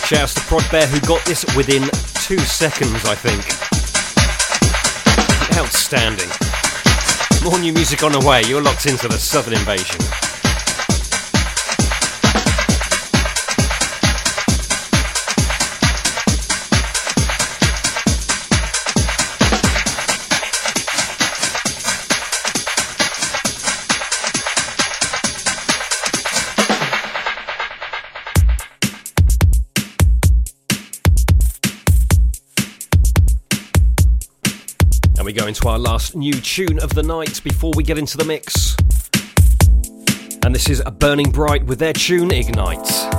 Shouts 0.04 0.34
to 0.34 0.40
Prod 0.42 0.64
Bear 0.70 0.86
who 0.86 1.00
got 1.00 1.24
this 1.24 1.44
within 1.56 1.84
two 2.20 2.38
seconds, 2.38 3.04
I 3.06 3.14
think. 3.14 3.48
Outstanding. 5.58 6.28
More 7.42 7.58
new 7.58 7.72
music 7.72 8.02
on 8.02 8.12
the 8.12 8.20
way. 8.20 8.42
You're 8.46 8.62
locked 8.62 8.84
into 8.84 9.08
the 9.08 9.18
Southern 9.18 9.54
Invasion. 9.54 10.19
Last 35.80 36.14
new 36.14 36.34
tune 36.34 36.78
of 36.78 36.94
the 36.94 37.02
night 37.02 37.40
before 37.42 37.72
we 37.74 37.82
get 37.82 37.96
into 37.96 38.18
the 38.18 38.24
mix. 38.24 38.76
And 40.44 40.54
this 40.54 40.68
is 40.68 40.82
a 40.84 40.90
Burning 40.90 41.30
Bright 41.30 41.64
with 41.64 41.78
their 41.78 41.94
tune 41.94 42.30
Ignite. 42.30 43.09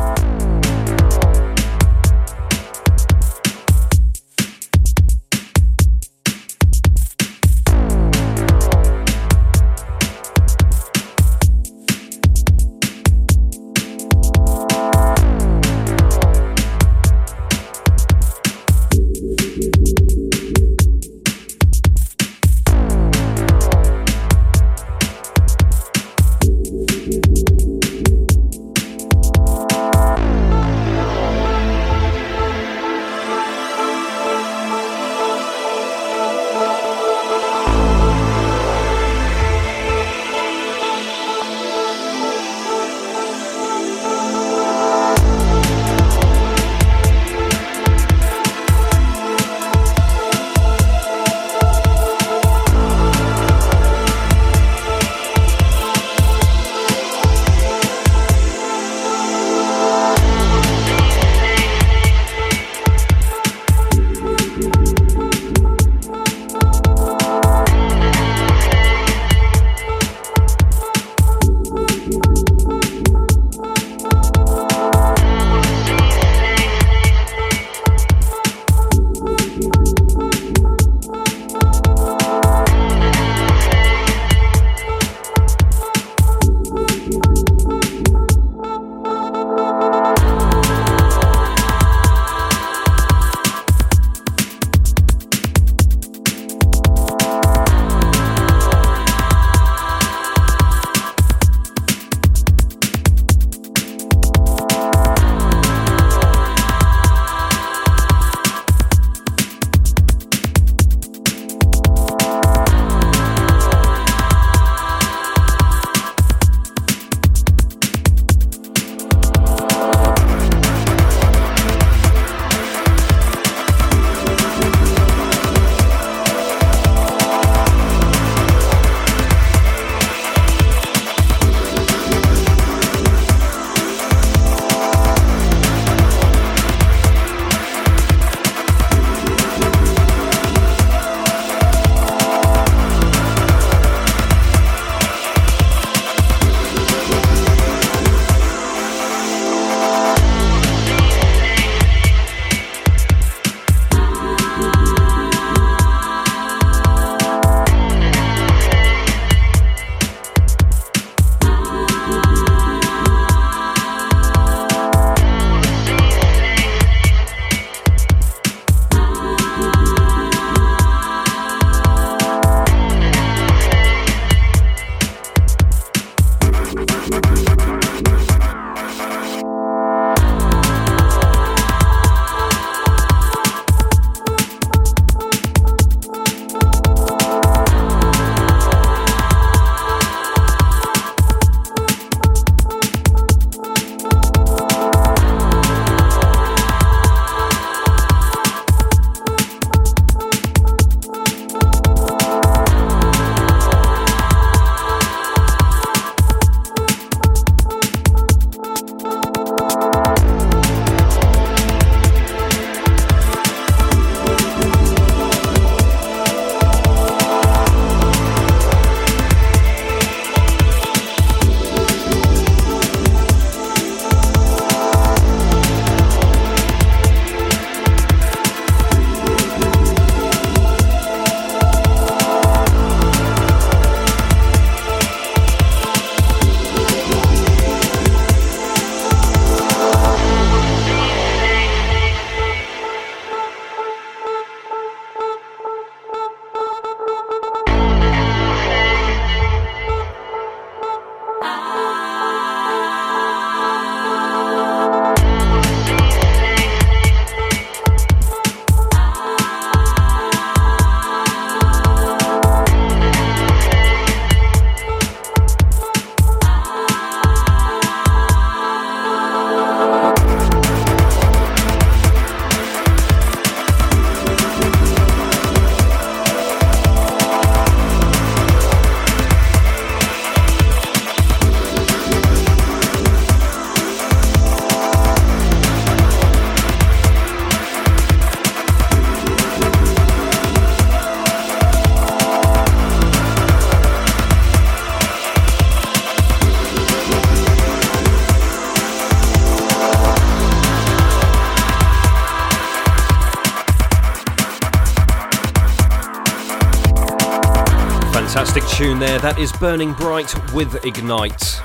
Tune 308.82 308.98
there. 308.98 309.20
That 309.20 309.38
is 309.38 309.52
Burning 309.52 309.94
Bright 309.94 310.34
with 310.56 310.84
Ignite. 310.84 311.62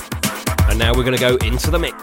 And 0.68 0.78
now 0.78 0.92
we're 0.94 1.02
going 1.02 1.16
to 1.16 1.18
go 1.18 1.36
into 1.36 1.70
the 1.70 1.78
mix. 1.78 1.95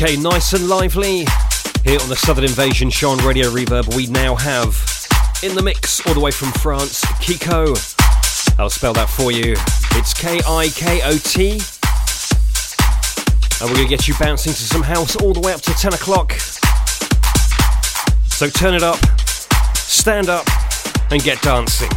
Okay, 0.00 0.14
nice 0.14 0.52
and 0.52 0.68
lively 0.68 1.26
here 1.82 1.98
on 2.00 2.08
the 2.08 2.14
Southern 2.14 2.44
Invasion 2.44 2.88
on 3.04 3.18
Radio 3.26 3.50
Reverb. 3.50 3.96
We 3.96 4.06
now 4.06 4.36
have 4.36 4.68
in 5.42 5.56
the 5.56 5.60
mix 5.60 6.06
all 6.06 6.14
the 6.14 6.20
way 6.20 6.30
from 6.30 6.52
France, 6.52 7.04
Kikot. 7.20 7.96
I'll 8.60 8.70
spell 8.70 8.92
that 8.92 9.10
for 9.10 9.32
you. 9.32 9.56
It's 9.96 10.14
K 10.14 10.40
I 10.46 10.68
K 10.68 11.00
O 11.02 11.18
T. 11.18 11.58
And 13.60 13.68
we're 13.68 13.74
going 13.74 13.88
to 13.88 13.90
get 13.90 14.06
you 14.06 14.14
bouncing 14.20 14.52
to 14.52 14.62
some 14.62 14.82
house 14.82 15.16
all 15.16 15.32
the 15.32 15.40
way 15.40 15.52
up 15.52 15.62
to 15.62 15.72
10 15.72 15.92
o'clock. 15.92 16.30
So 18.26 18.48
turn 18.48 18.74
it 18.74 18.84
up, 18.84 19.04
stand 19.74 20.28
up, 20.28 20.46
and 21.10 21.20
get 21.24 21.42
dancing. 21.42 21.90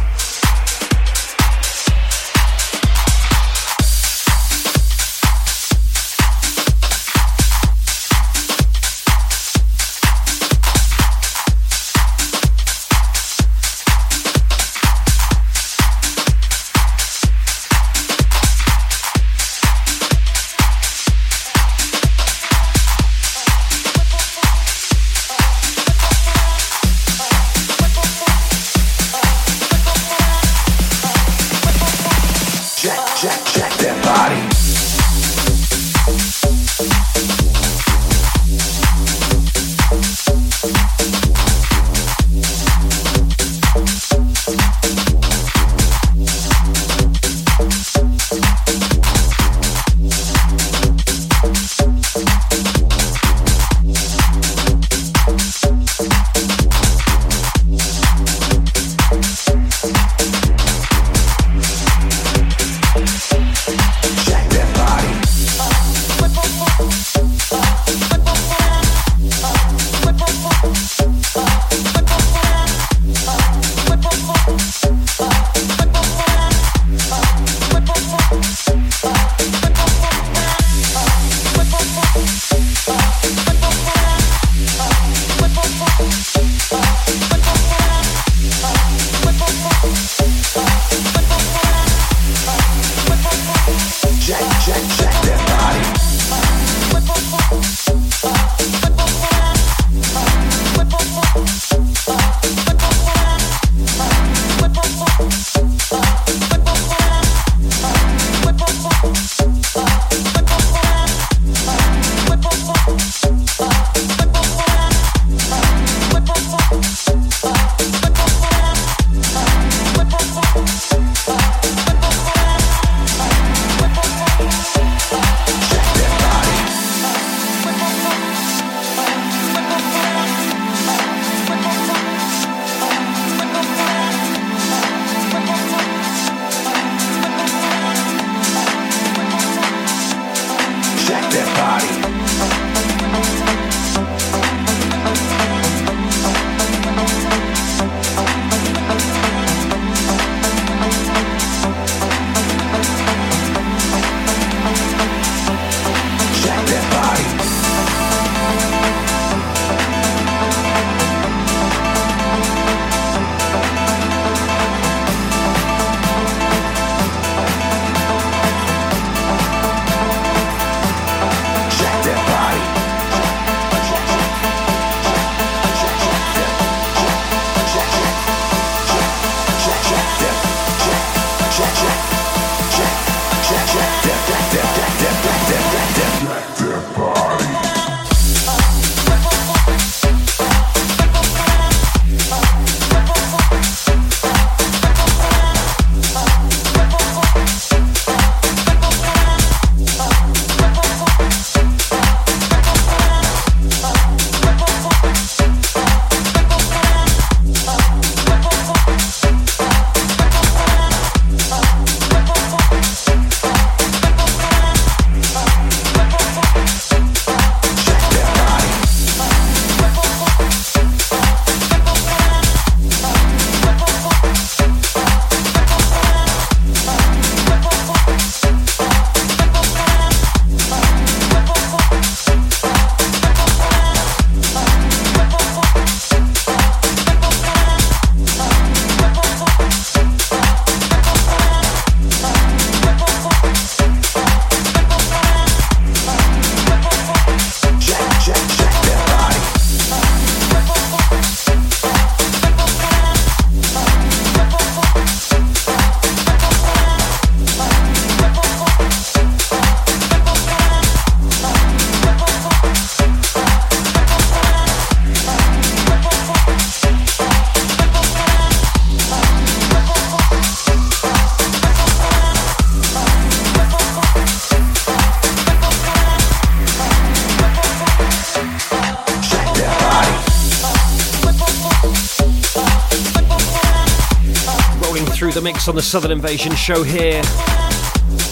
On 285.68 285.76
the 285.76 285.80
Southern 285.82 286.10
Invasion 286.10 286.54
show 286.56 286.82
here. 286.82 287.22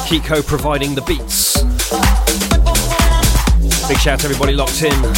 Kikot 0.08 0.46
providing 0.46 0.96
the 0.96 1.02
beats. 1.02 1.62
Big 3.88 3.98
shout 3.98 4.18
to 4.20 4.24
everybody 4.26 4.52
locked 4.52 4.82
in. 4.82 5.14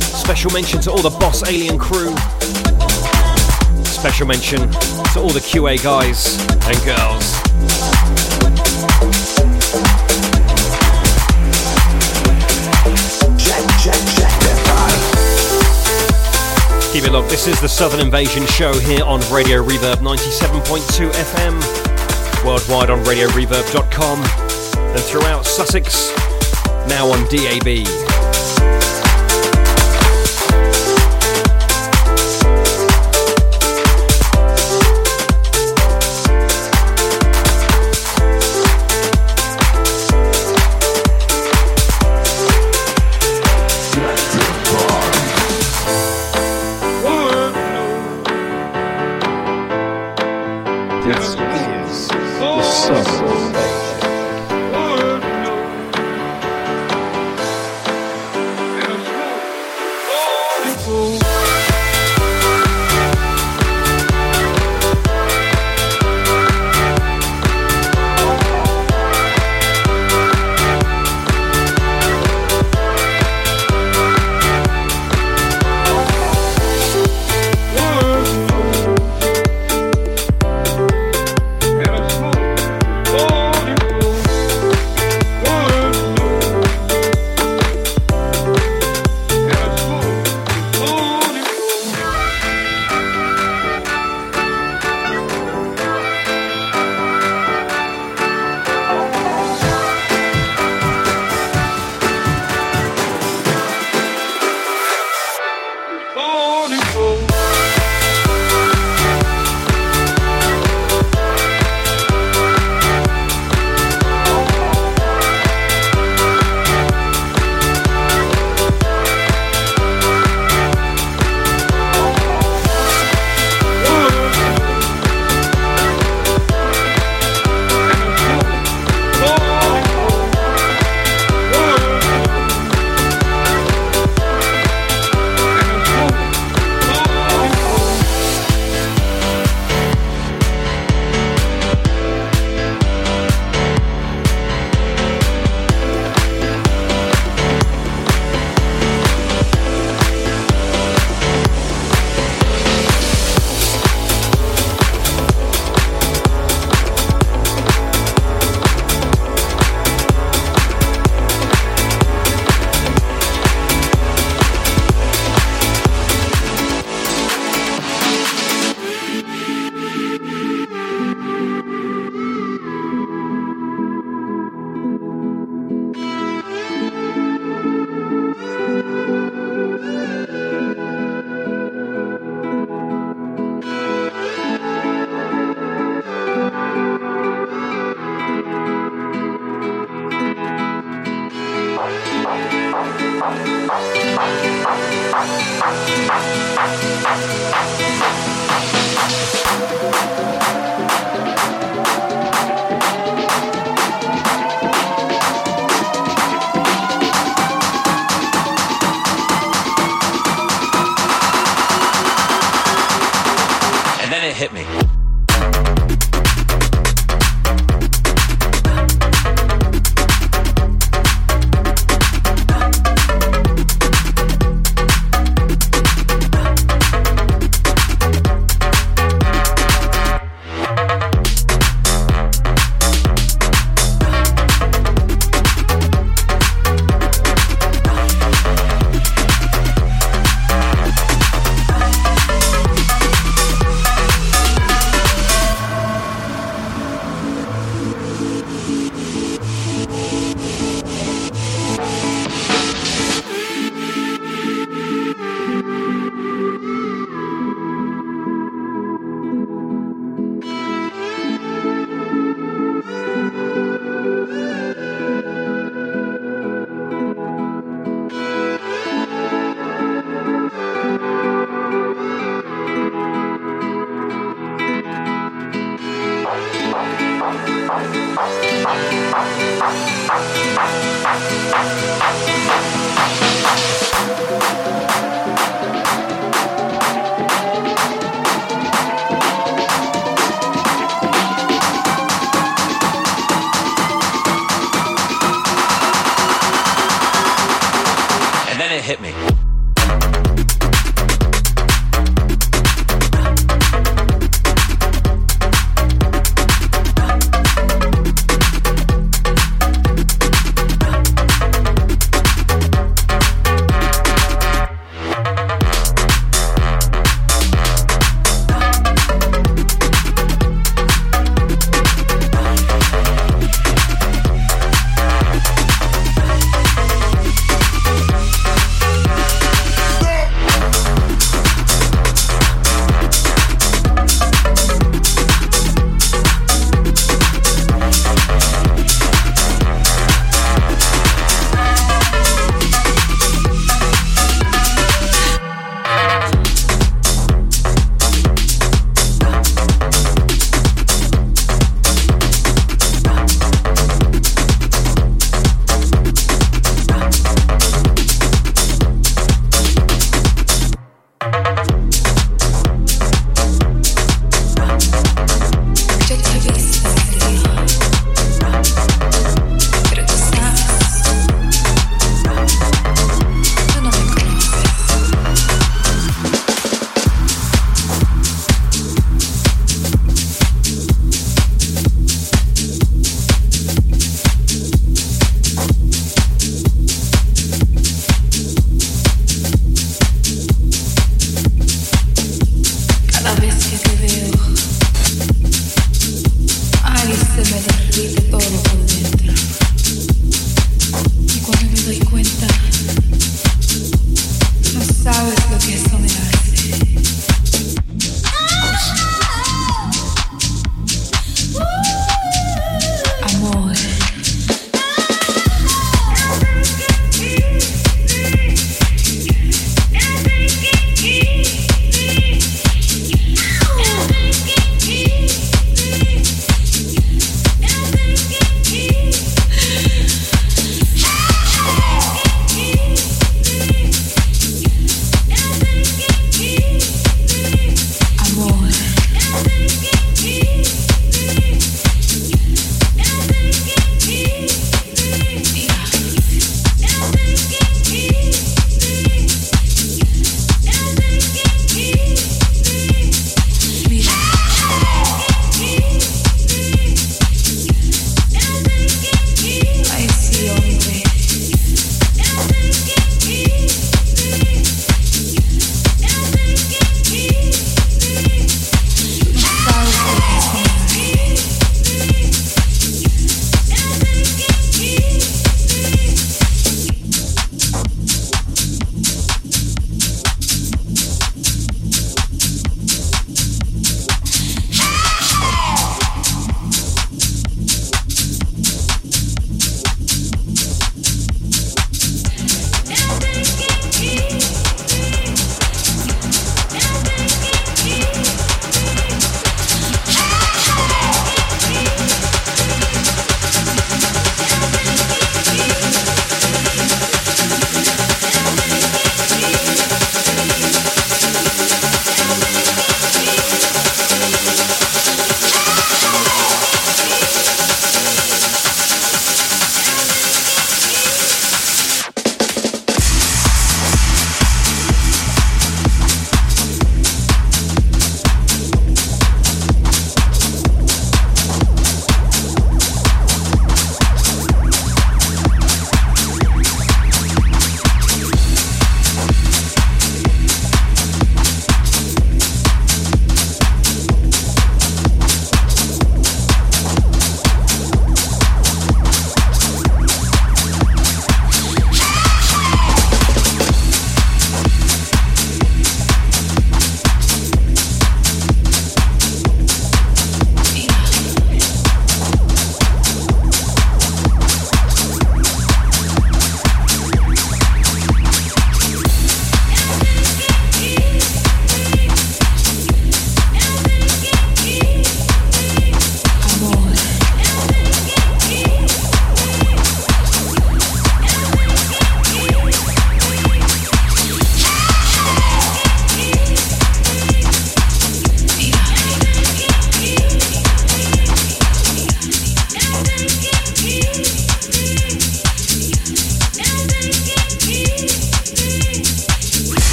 Special 0.00 0.50
mention 0.50 0.80
to 0.80 0.90
all 0.90 1.02
the 1.02 1.14
Boss 1.20 1.46
Alien 1.46 1.78
crew. 1.78 2.16
Special 3.84 4.26
mention 4.26 4.60
to 4.60 5.20
all 5.20 5.28
the 5.28 5.40
QA 5.40 5.82
guys 5.82 6.40
and 6.66 6.84
girls. 6.84 7.45
Keep 16.96 17.04
it 17.04 17.12
locked. 17.12 17.28
This 17.28 17.46
is 17.46 17.60
the 17.60 17.68
Southern 17.68 18.00
Invasion 18.00 18.46
show 18.46 18.72
here 18.72 19.04
on 19.04 19.20
Radio 19.30 19.62
Reverb 19.62 19.96
97.2 19.96 21.10
FM, 21.12 22.42
worldwide 22.42 22.88
on 22.88 23.04
radioreverb.com, 23.04 24.22
and 24.78 25.00
throughout 25.00 25.44
Sussex, 25.44 26.08
now 26.88 27.06
on 27.10 27.22
DAB. 27.28 28.15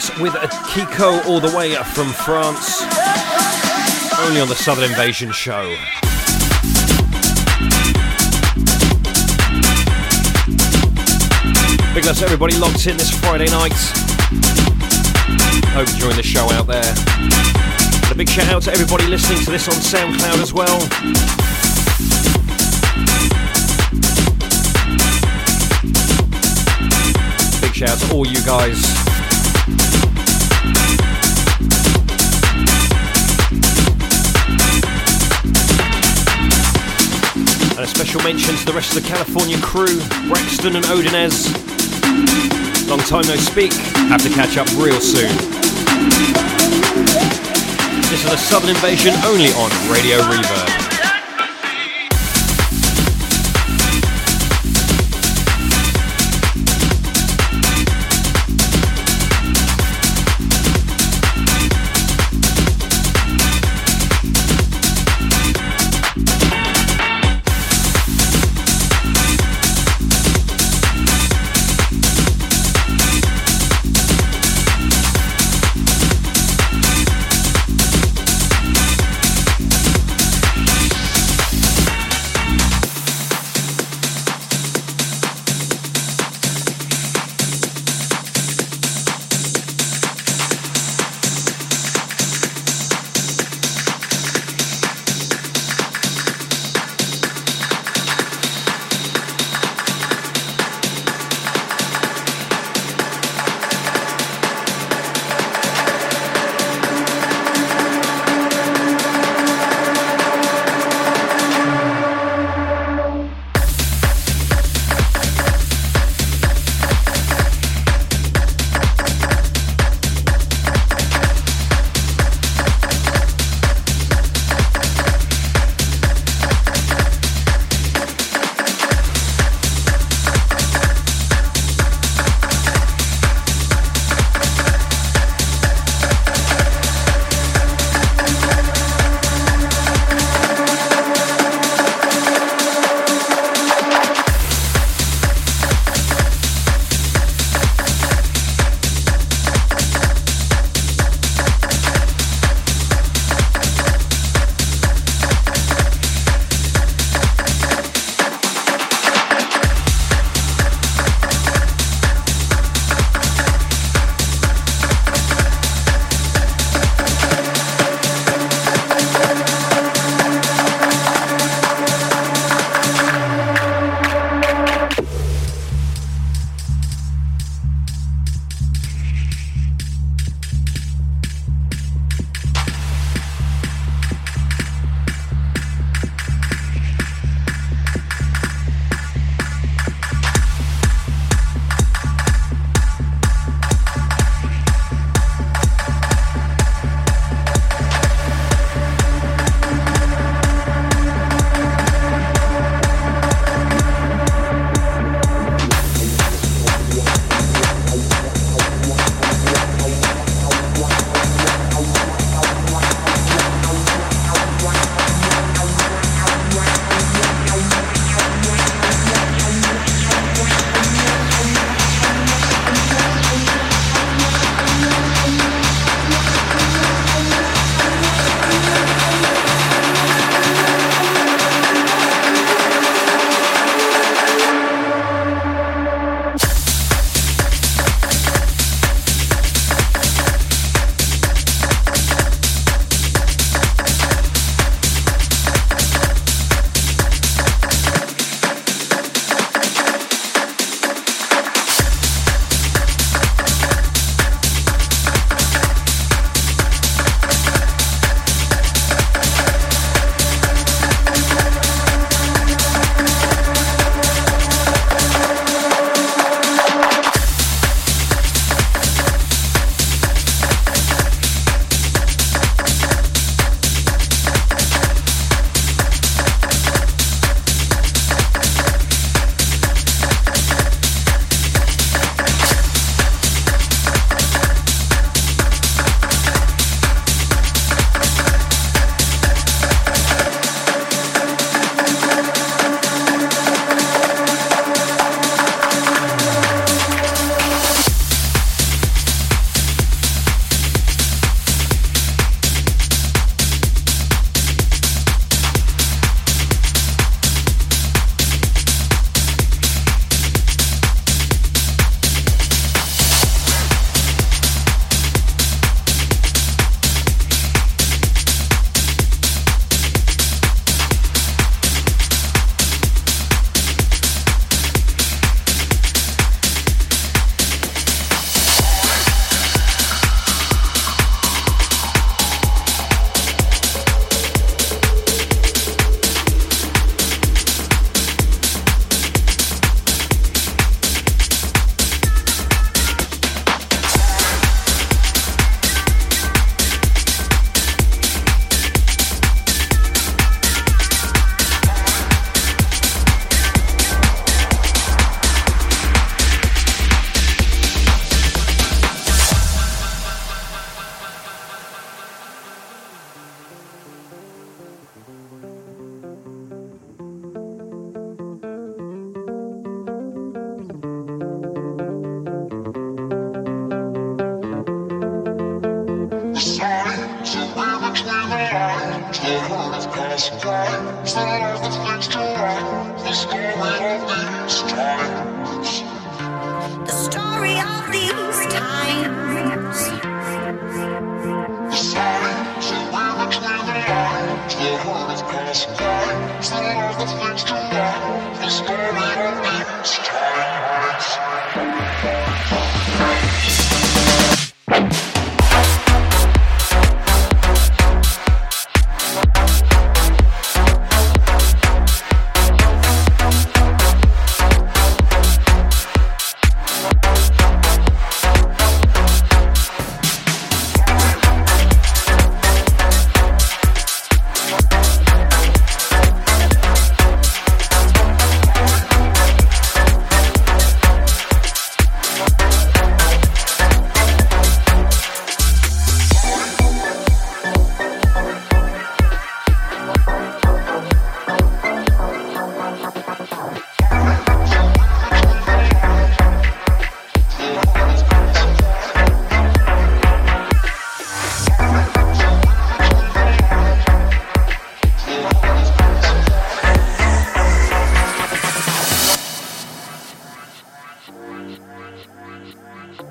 With 0.00 0.32
Kikot 0.32 1.26
all 1.26 1.40
the 1.40 1.54
way 1.54 1.74
from 1.74 2.08
France. 2.08 2.82
Only 4.18 4.40
on 4.40 4.48
the 4.48 4.54
Southern 4.54 4.84
Invasion 4.84 5.30
show. 5.30 5.76
Big 11.94 12.06
ups 12.06 12.20
to 12.20 12.24
everybody 12.24 12.56
locked 12.56 12.86
in 12.86 12.96
this 12.96 13.10
Friday 13.10 13.44
night. 13.50 13.74
Hope 15.74 15.86
you're 15.88 15.94
enjoying 15.96 16.16
the 16.16 16.22
show 16.22 16.50
out 16.50 16.66
there. 16.66 16.94
And 18.02 18.10
a 18.10 18.14
big 18.14 18.30
shout 18.30 18.48
out 18.48 18.62
to 18.62 18.72
everybody 18.72 19.06
listening 19.06 19.44
to 19.44 19.50
this 19.50 19.68
on 19.68 19.74
SoundCloud 19.74 20.40
as 20.40 20.54
well. 20.54 20.80
Big 27.60 27.74
shout 27.74 27.90
out 27.90 27.98
to 27.98 28.14
all 28.14 28.26
you 28.26 28.42
guys. 28.46 28.99
And 37.76 37.80
a 37.80 37.86
special 37.86 38.22
mention 38.22 38.54
to 38.56 38.64
the 38.66 38.72
rest 38.72 38.96
of 38.96 39.02
the 39.02 39.08
California 39.08 39.58
crew, 39.62 40.00
Braxton 40.28 40.76
and 40.76 40.84
Odinez. 40.86 41.48
Long 42.88 42.98
time 43.00 43.22
no 43.26 43.36
speak. 43.36 43.72
Have 44.10 44.22
to 44.22 44.30
catch 44.30 44.56
up 44.58 44.66
real 44.76 45.00
soon. 45.00 45.30
This 48.10 48.24
is 48.24 48.32
a 48.32 48.36
Southern 48.36 48.70
Invasion 48.70 49.14
only 49.24 49.52
on 49.52 49.70
Radio 49.92 50.18
Reverb. 50.22 50.79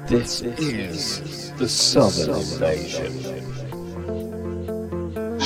This 0.10 0.41
is 0.41 1.52
the 1.60 1.69
Southern 1.69 2.34
Invasion. 2.34 3.14
The 5.38 5.45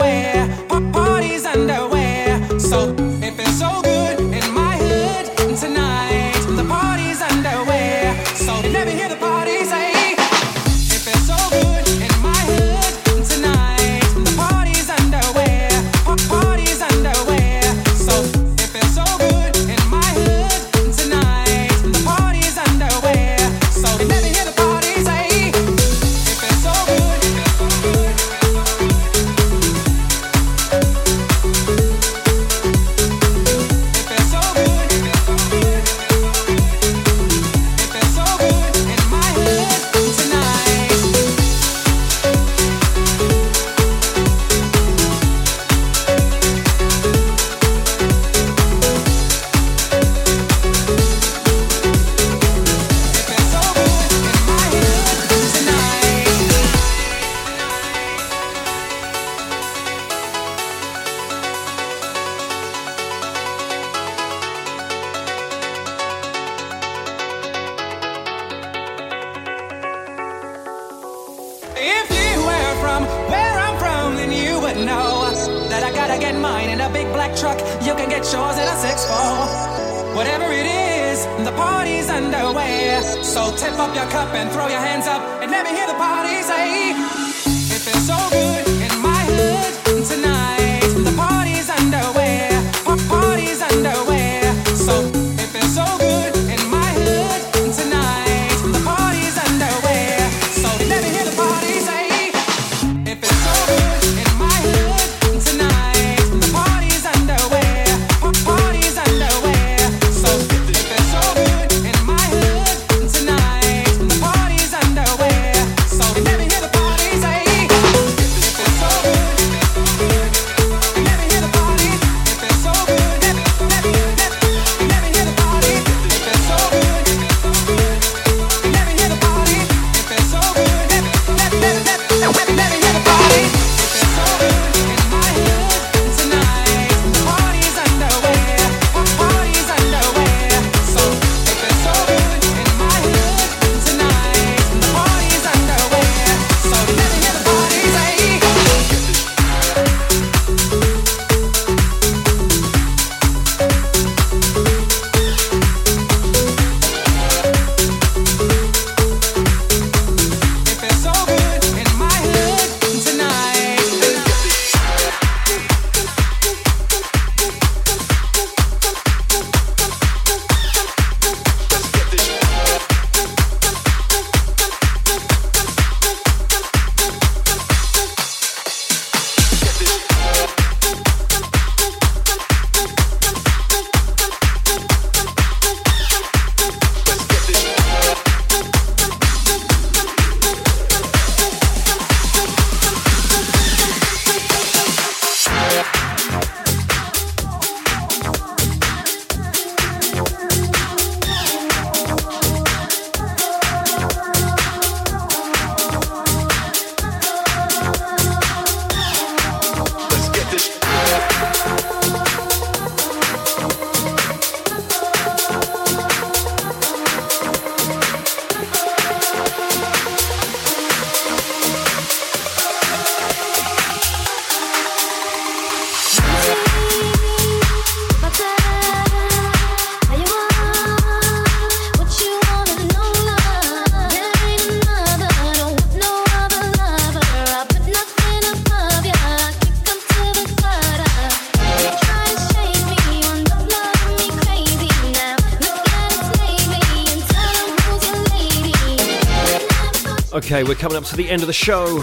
Okay, 250.51 250.63
we're 250.63 250.75
coming 250.75 250.97
up 250.97 251.05
to 251.05 251.15
the 251.15 251.29
end 251.29 251.43
of 251.43 251.47
the 251.47 251.53
show. 251.53 252.01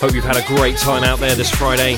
Hope 0.00 0.12
you've 0.12 0.24
had 0.24 0.36
a 0.36 0.44
great 0.44 0.76
time 0.76 1.04
out 1.04 1.20
there 1.20 1.36
this 1.36 1.52
Friday. 1.52 1.92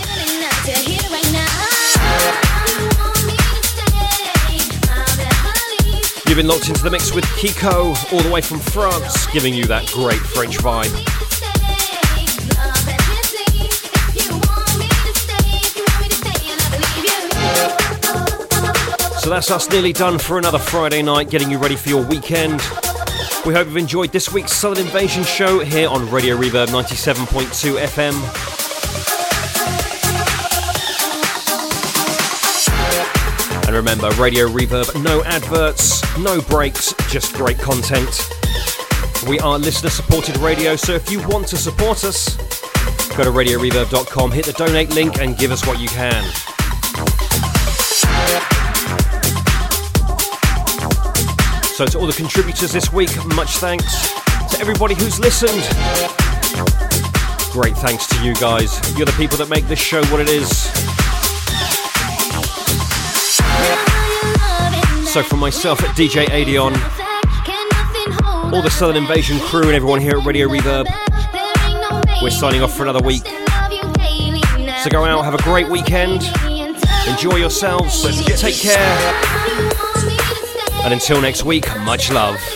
You've 6.28 6.36
been 6.36 6.46
locked 6.46 6.68
into 6.68 6.82
the 6.82 6.90
mix 6.90 7.14
with 7.14 7.24
Kikot, 7.38 8.12
all 8.12 8.20
the 8.20 8.30
way 8.30 8.42
from 8.42 8.58
France, 8.58 9.26
giving 9.28 9.54
you 9.54 9.64
that 9.64 9.86
great 9.86 10.18
French 10.18 10.58
vibe. 10.58 10.92
So 19.20 19.30
that's 19.30 19.50
us 19.50 19.70
nearly 19.70 19.94
done 19.94 20.18
for 20.18 20.36
another 20.36 20.58
Friday 20.58 21.00
night, 21.00 21.30
getting 21.30 21.50
you 21.50 21.56
ready 21.56 21.76
for 21.76 21.88
your 21.88 22.04
weekend. 22.04 22.60
We 23.47 23.55
hope 23.55 23.68
you've 23.68 23.77
enjoyed 23.77 24.10
this 24.10 24.32
week's 24.32 24.51
Southern 24.51 24.85
Invasion 24.85 25.23
show 25.23 25.60
here 25.60 25.89
on 25.89 26.10
Radio 26.10 26.36
Reverb 26.36 26.66
97.2 26.66 27.78
FM. 27.78 28.12
And 33.68 33.77
remember, 33.77 34.10
Radio 34.20 34.48
Reverb, 34.48 35.01
no 35.01 35.23
adverts, 35.23 36.02
no 36.18 36.40
breaks, 36.40 36.93
just 37.09 37.35
great 37.35 37.59
content. 37.60 38.28
We 39.28 39.39
are 39.39 39.60
listener 39.60 39.90
supported 39.90 40.36
radio, 40.39 40.74
so 40.74 40.94
if 40.94 41.09
you 41.09 41.24
want 41.28 41.47
to 41.47 41.56
support 41.56 42.02
us, 42.02 42.35
go 43.16 43.23
to 43.23 43.31
radioreverb.com, 43.31 44.32
hit 44.32 44.47
the 44.47 44.55
donate 44.55 44.93
link, 44.93 45.20
and 45.20 45.39
give 45.39 45.52
us 45.52 45.64
what 45.64 45.78
you 45.78 45.86
can. 45.86 46.24
So, 51.77 51.85
to 51.85 51.98
all 51.98 52.07
the 52.07 52.15
contributors 52.15 52.73
this 52.73 52.90
week, 52.90 53.11
much 53.35 53.59
thanks. 53.59 54.09
To 54.48 54.59
everybody 54.61 54.94
who's 54.94 55.20
listened, 55.20 55.61
great 57.53 57.77
thanks 57.77 58.07
to 58.07 58.24
you 58.24 58.32
guys. 58.36 58.81
You're 58.97 59.05
the 59.05 59.12
people 59.19 59.36
that 59.36 59.51
make 59.51 59.69
this 59.69 59.78
show 59.78 60.03
what 60.07 60.23
it 60.23 60.31
is. 60.31 60.48
So, 65.12 65.23
from 65.23 65.39
myself 65.39 65.82
at 65.82 65.94
DJ 65.94 66.24
Aedion, 66.28 66.73
all 68.55 68.62
the 68.62 68.70
Southern 68.70 68.97
Invasion 68.97 69.39
crew, 69.40 69.65
and 69.65 69.73
everyone 69.73 70.01
here 70.01 70.16
at 70.16 70.24
Radio 70.24 70.48
Reverb, 70.48 70.86
we're 72.23 72.31
signing 72.31 72.62
off 72.62 72.74
for 72.74 72.85
another 72.85 73.05
week. 73.05 73.27
So, 74.82 74.89
go 74.89 75.05
out, 75.05 75.27
have 75.27 75.35
a 75.35 75.43
great 75.43 75.69
weekend, 75.69 76.23
enjoy 77.07 77.36
yourselves, 77.36 78.03
take 78.40 78.57
care. 78.57 79.65
And 80.86 80.92
until 80.92 81.20
next 81.20 81.44
week, 81.44 81.66
much 81.80 82.12
love. 82.12 82.55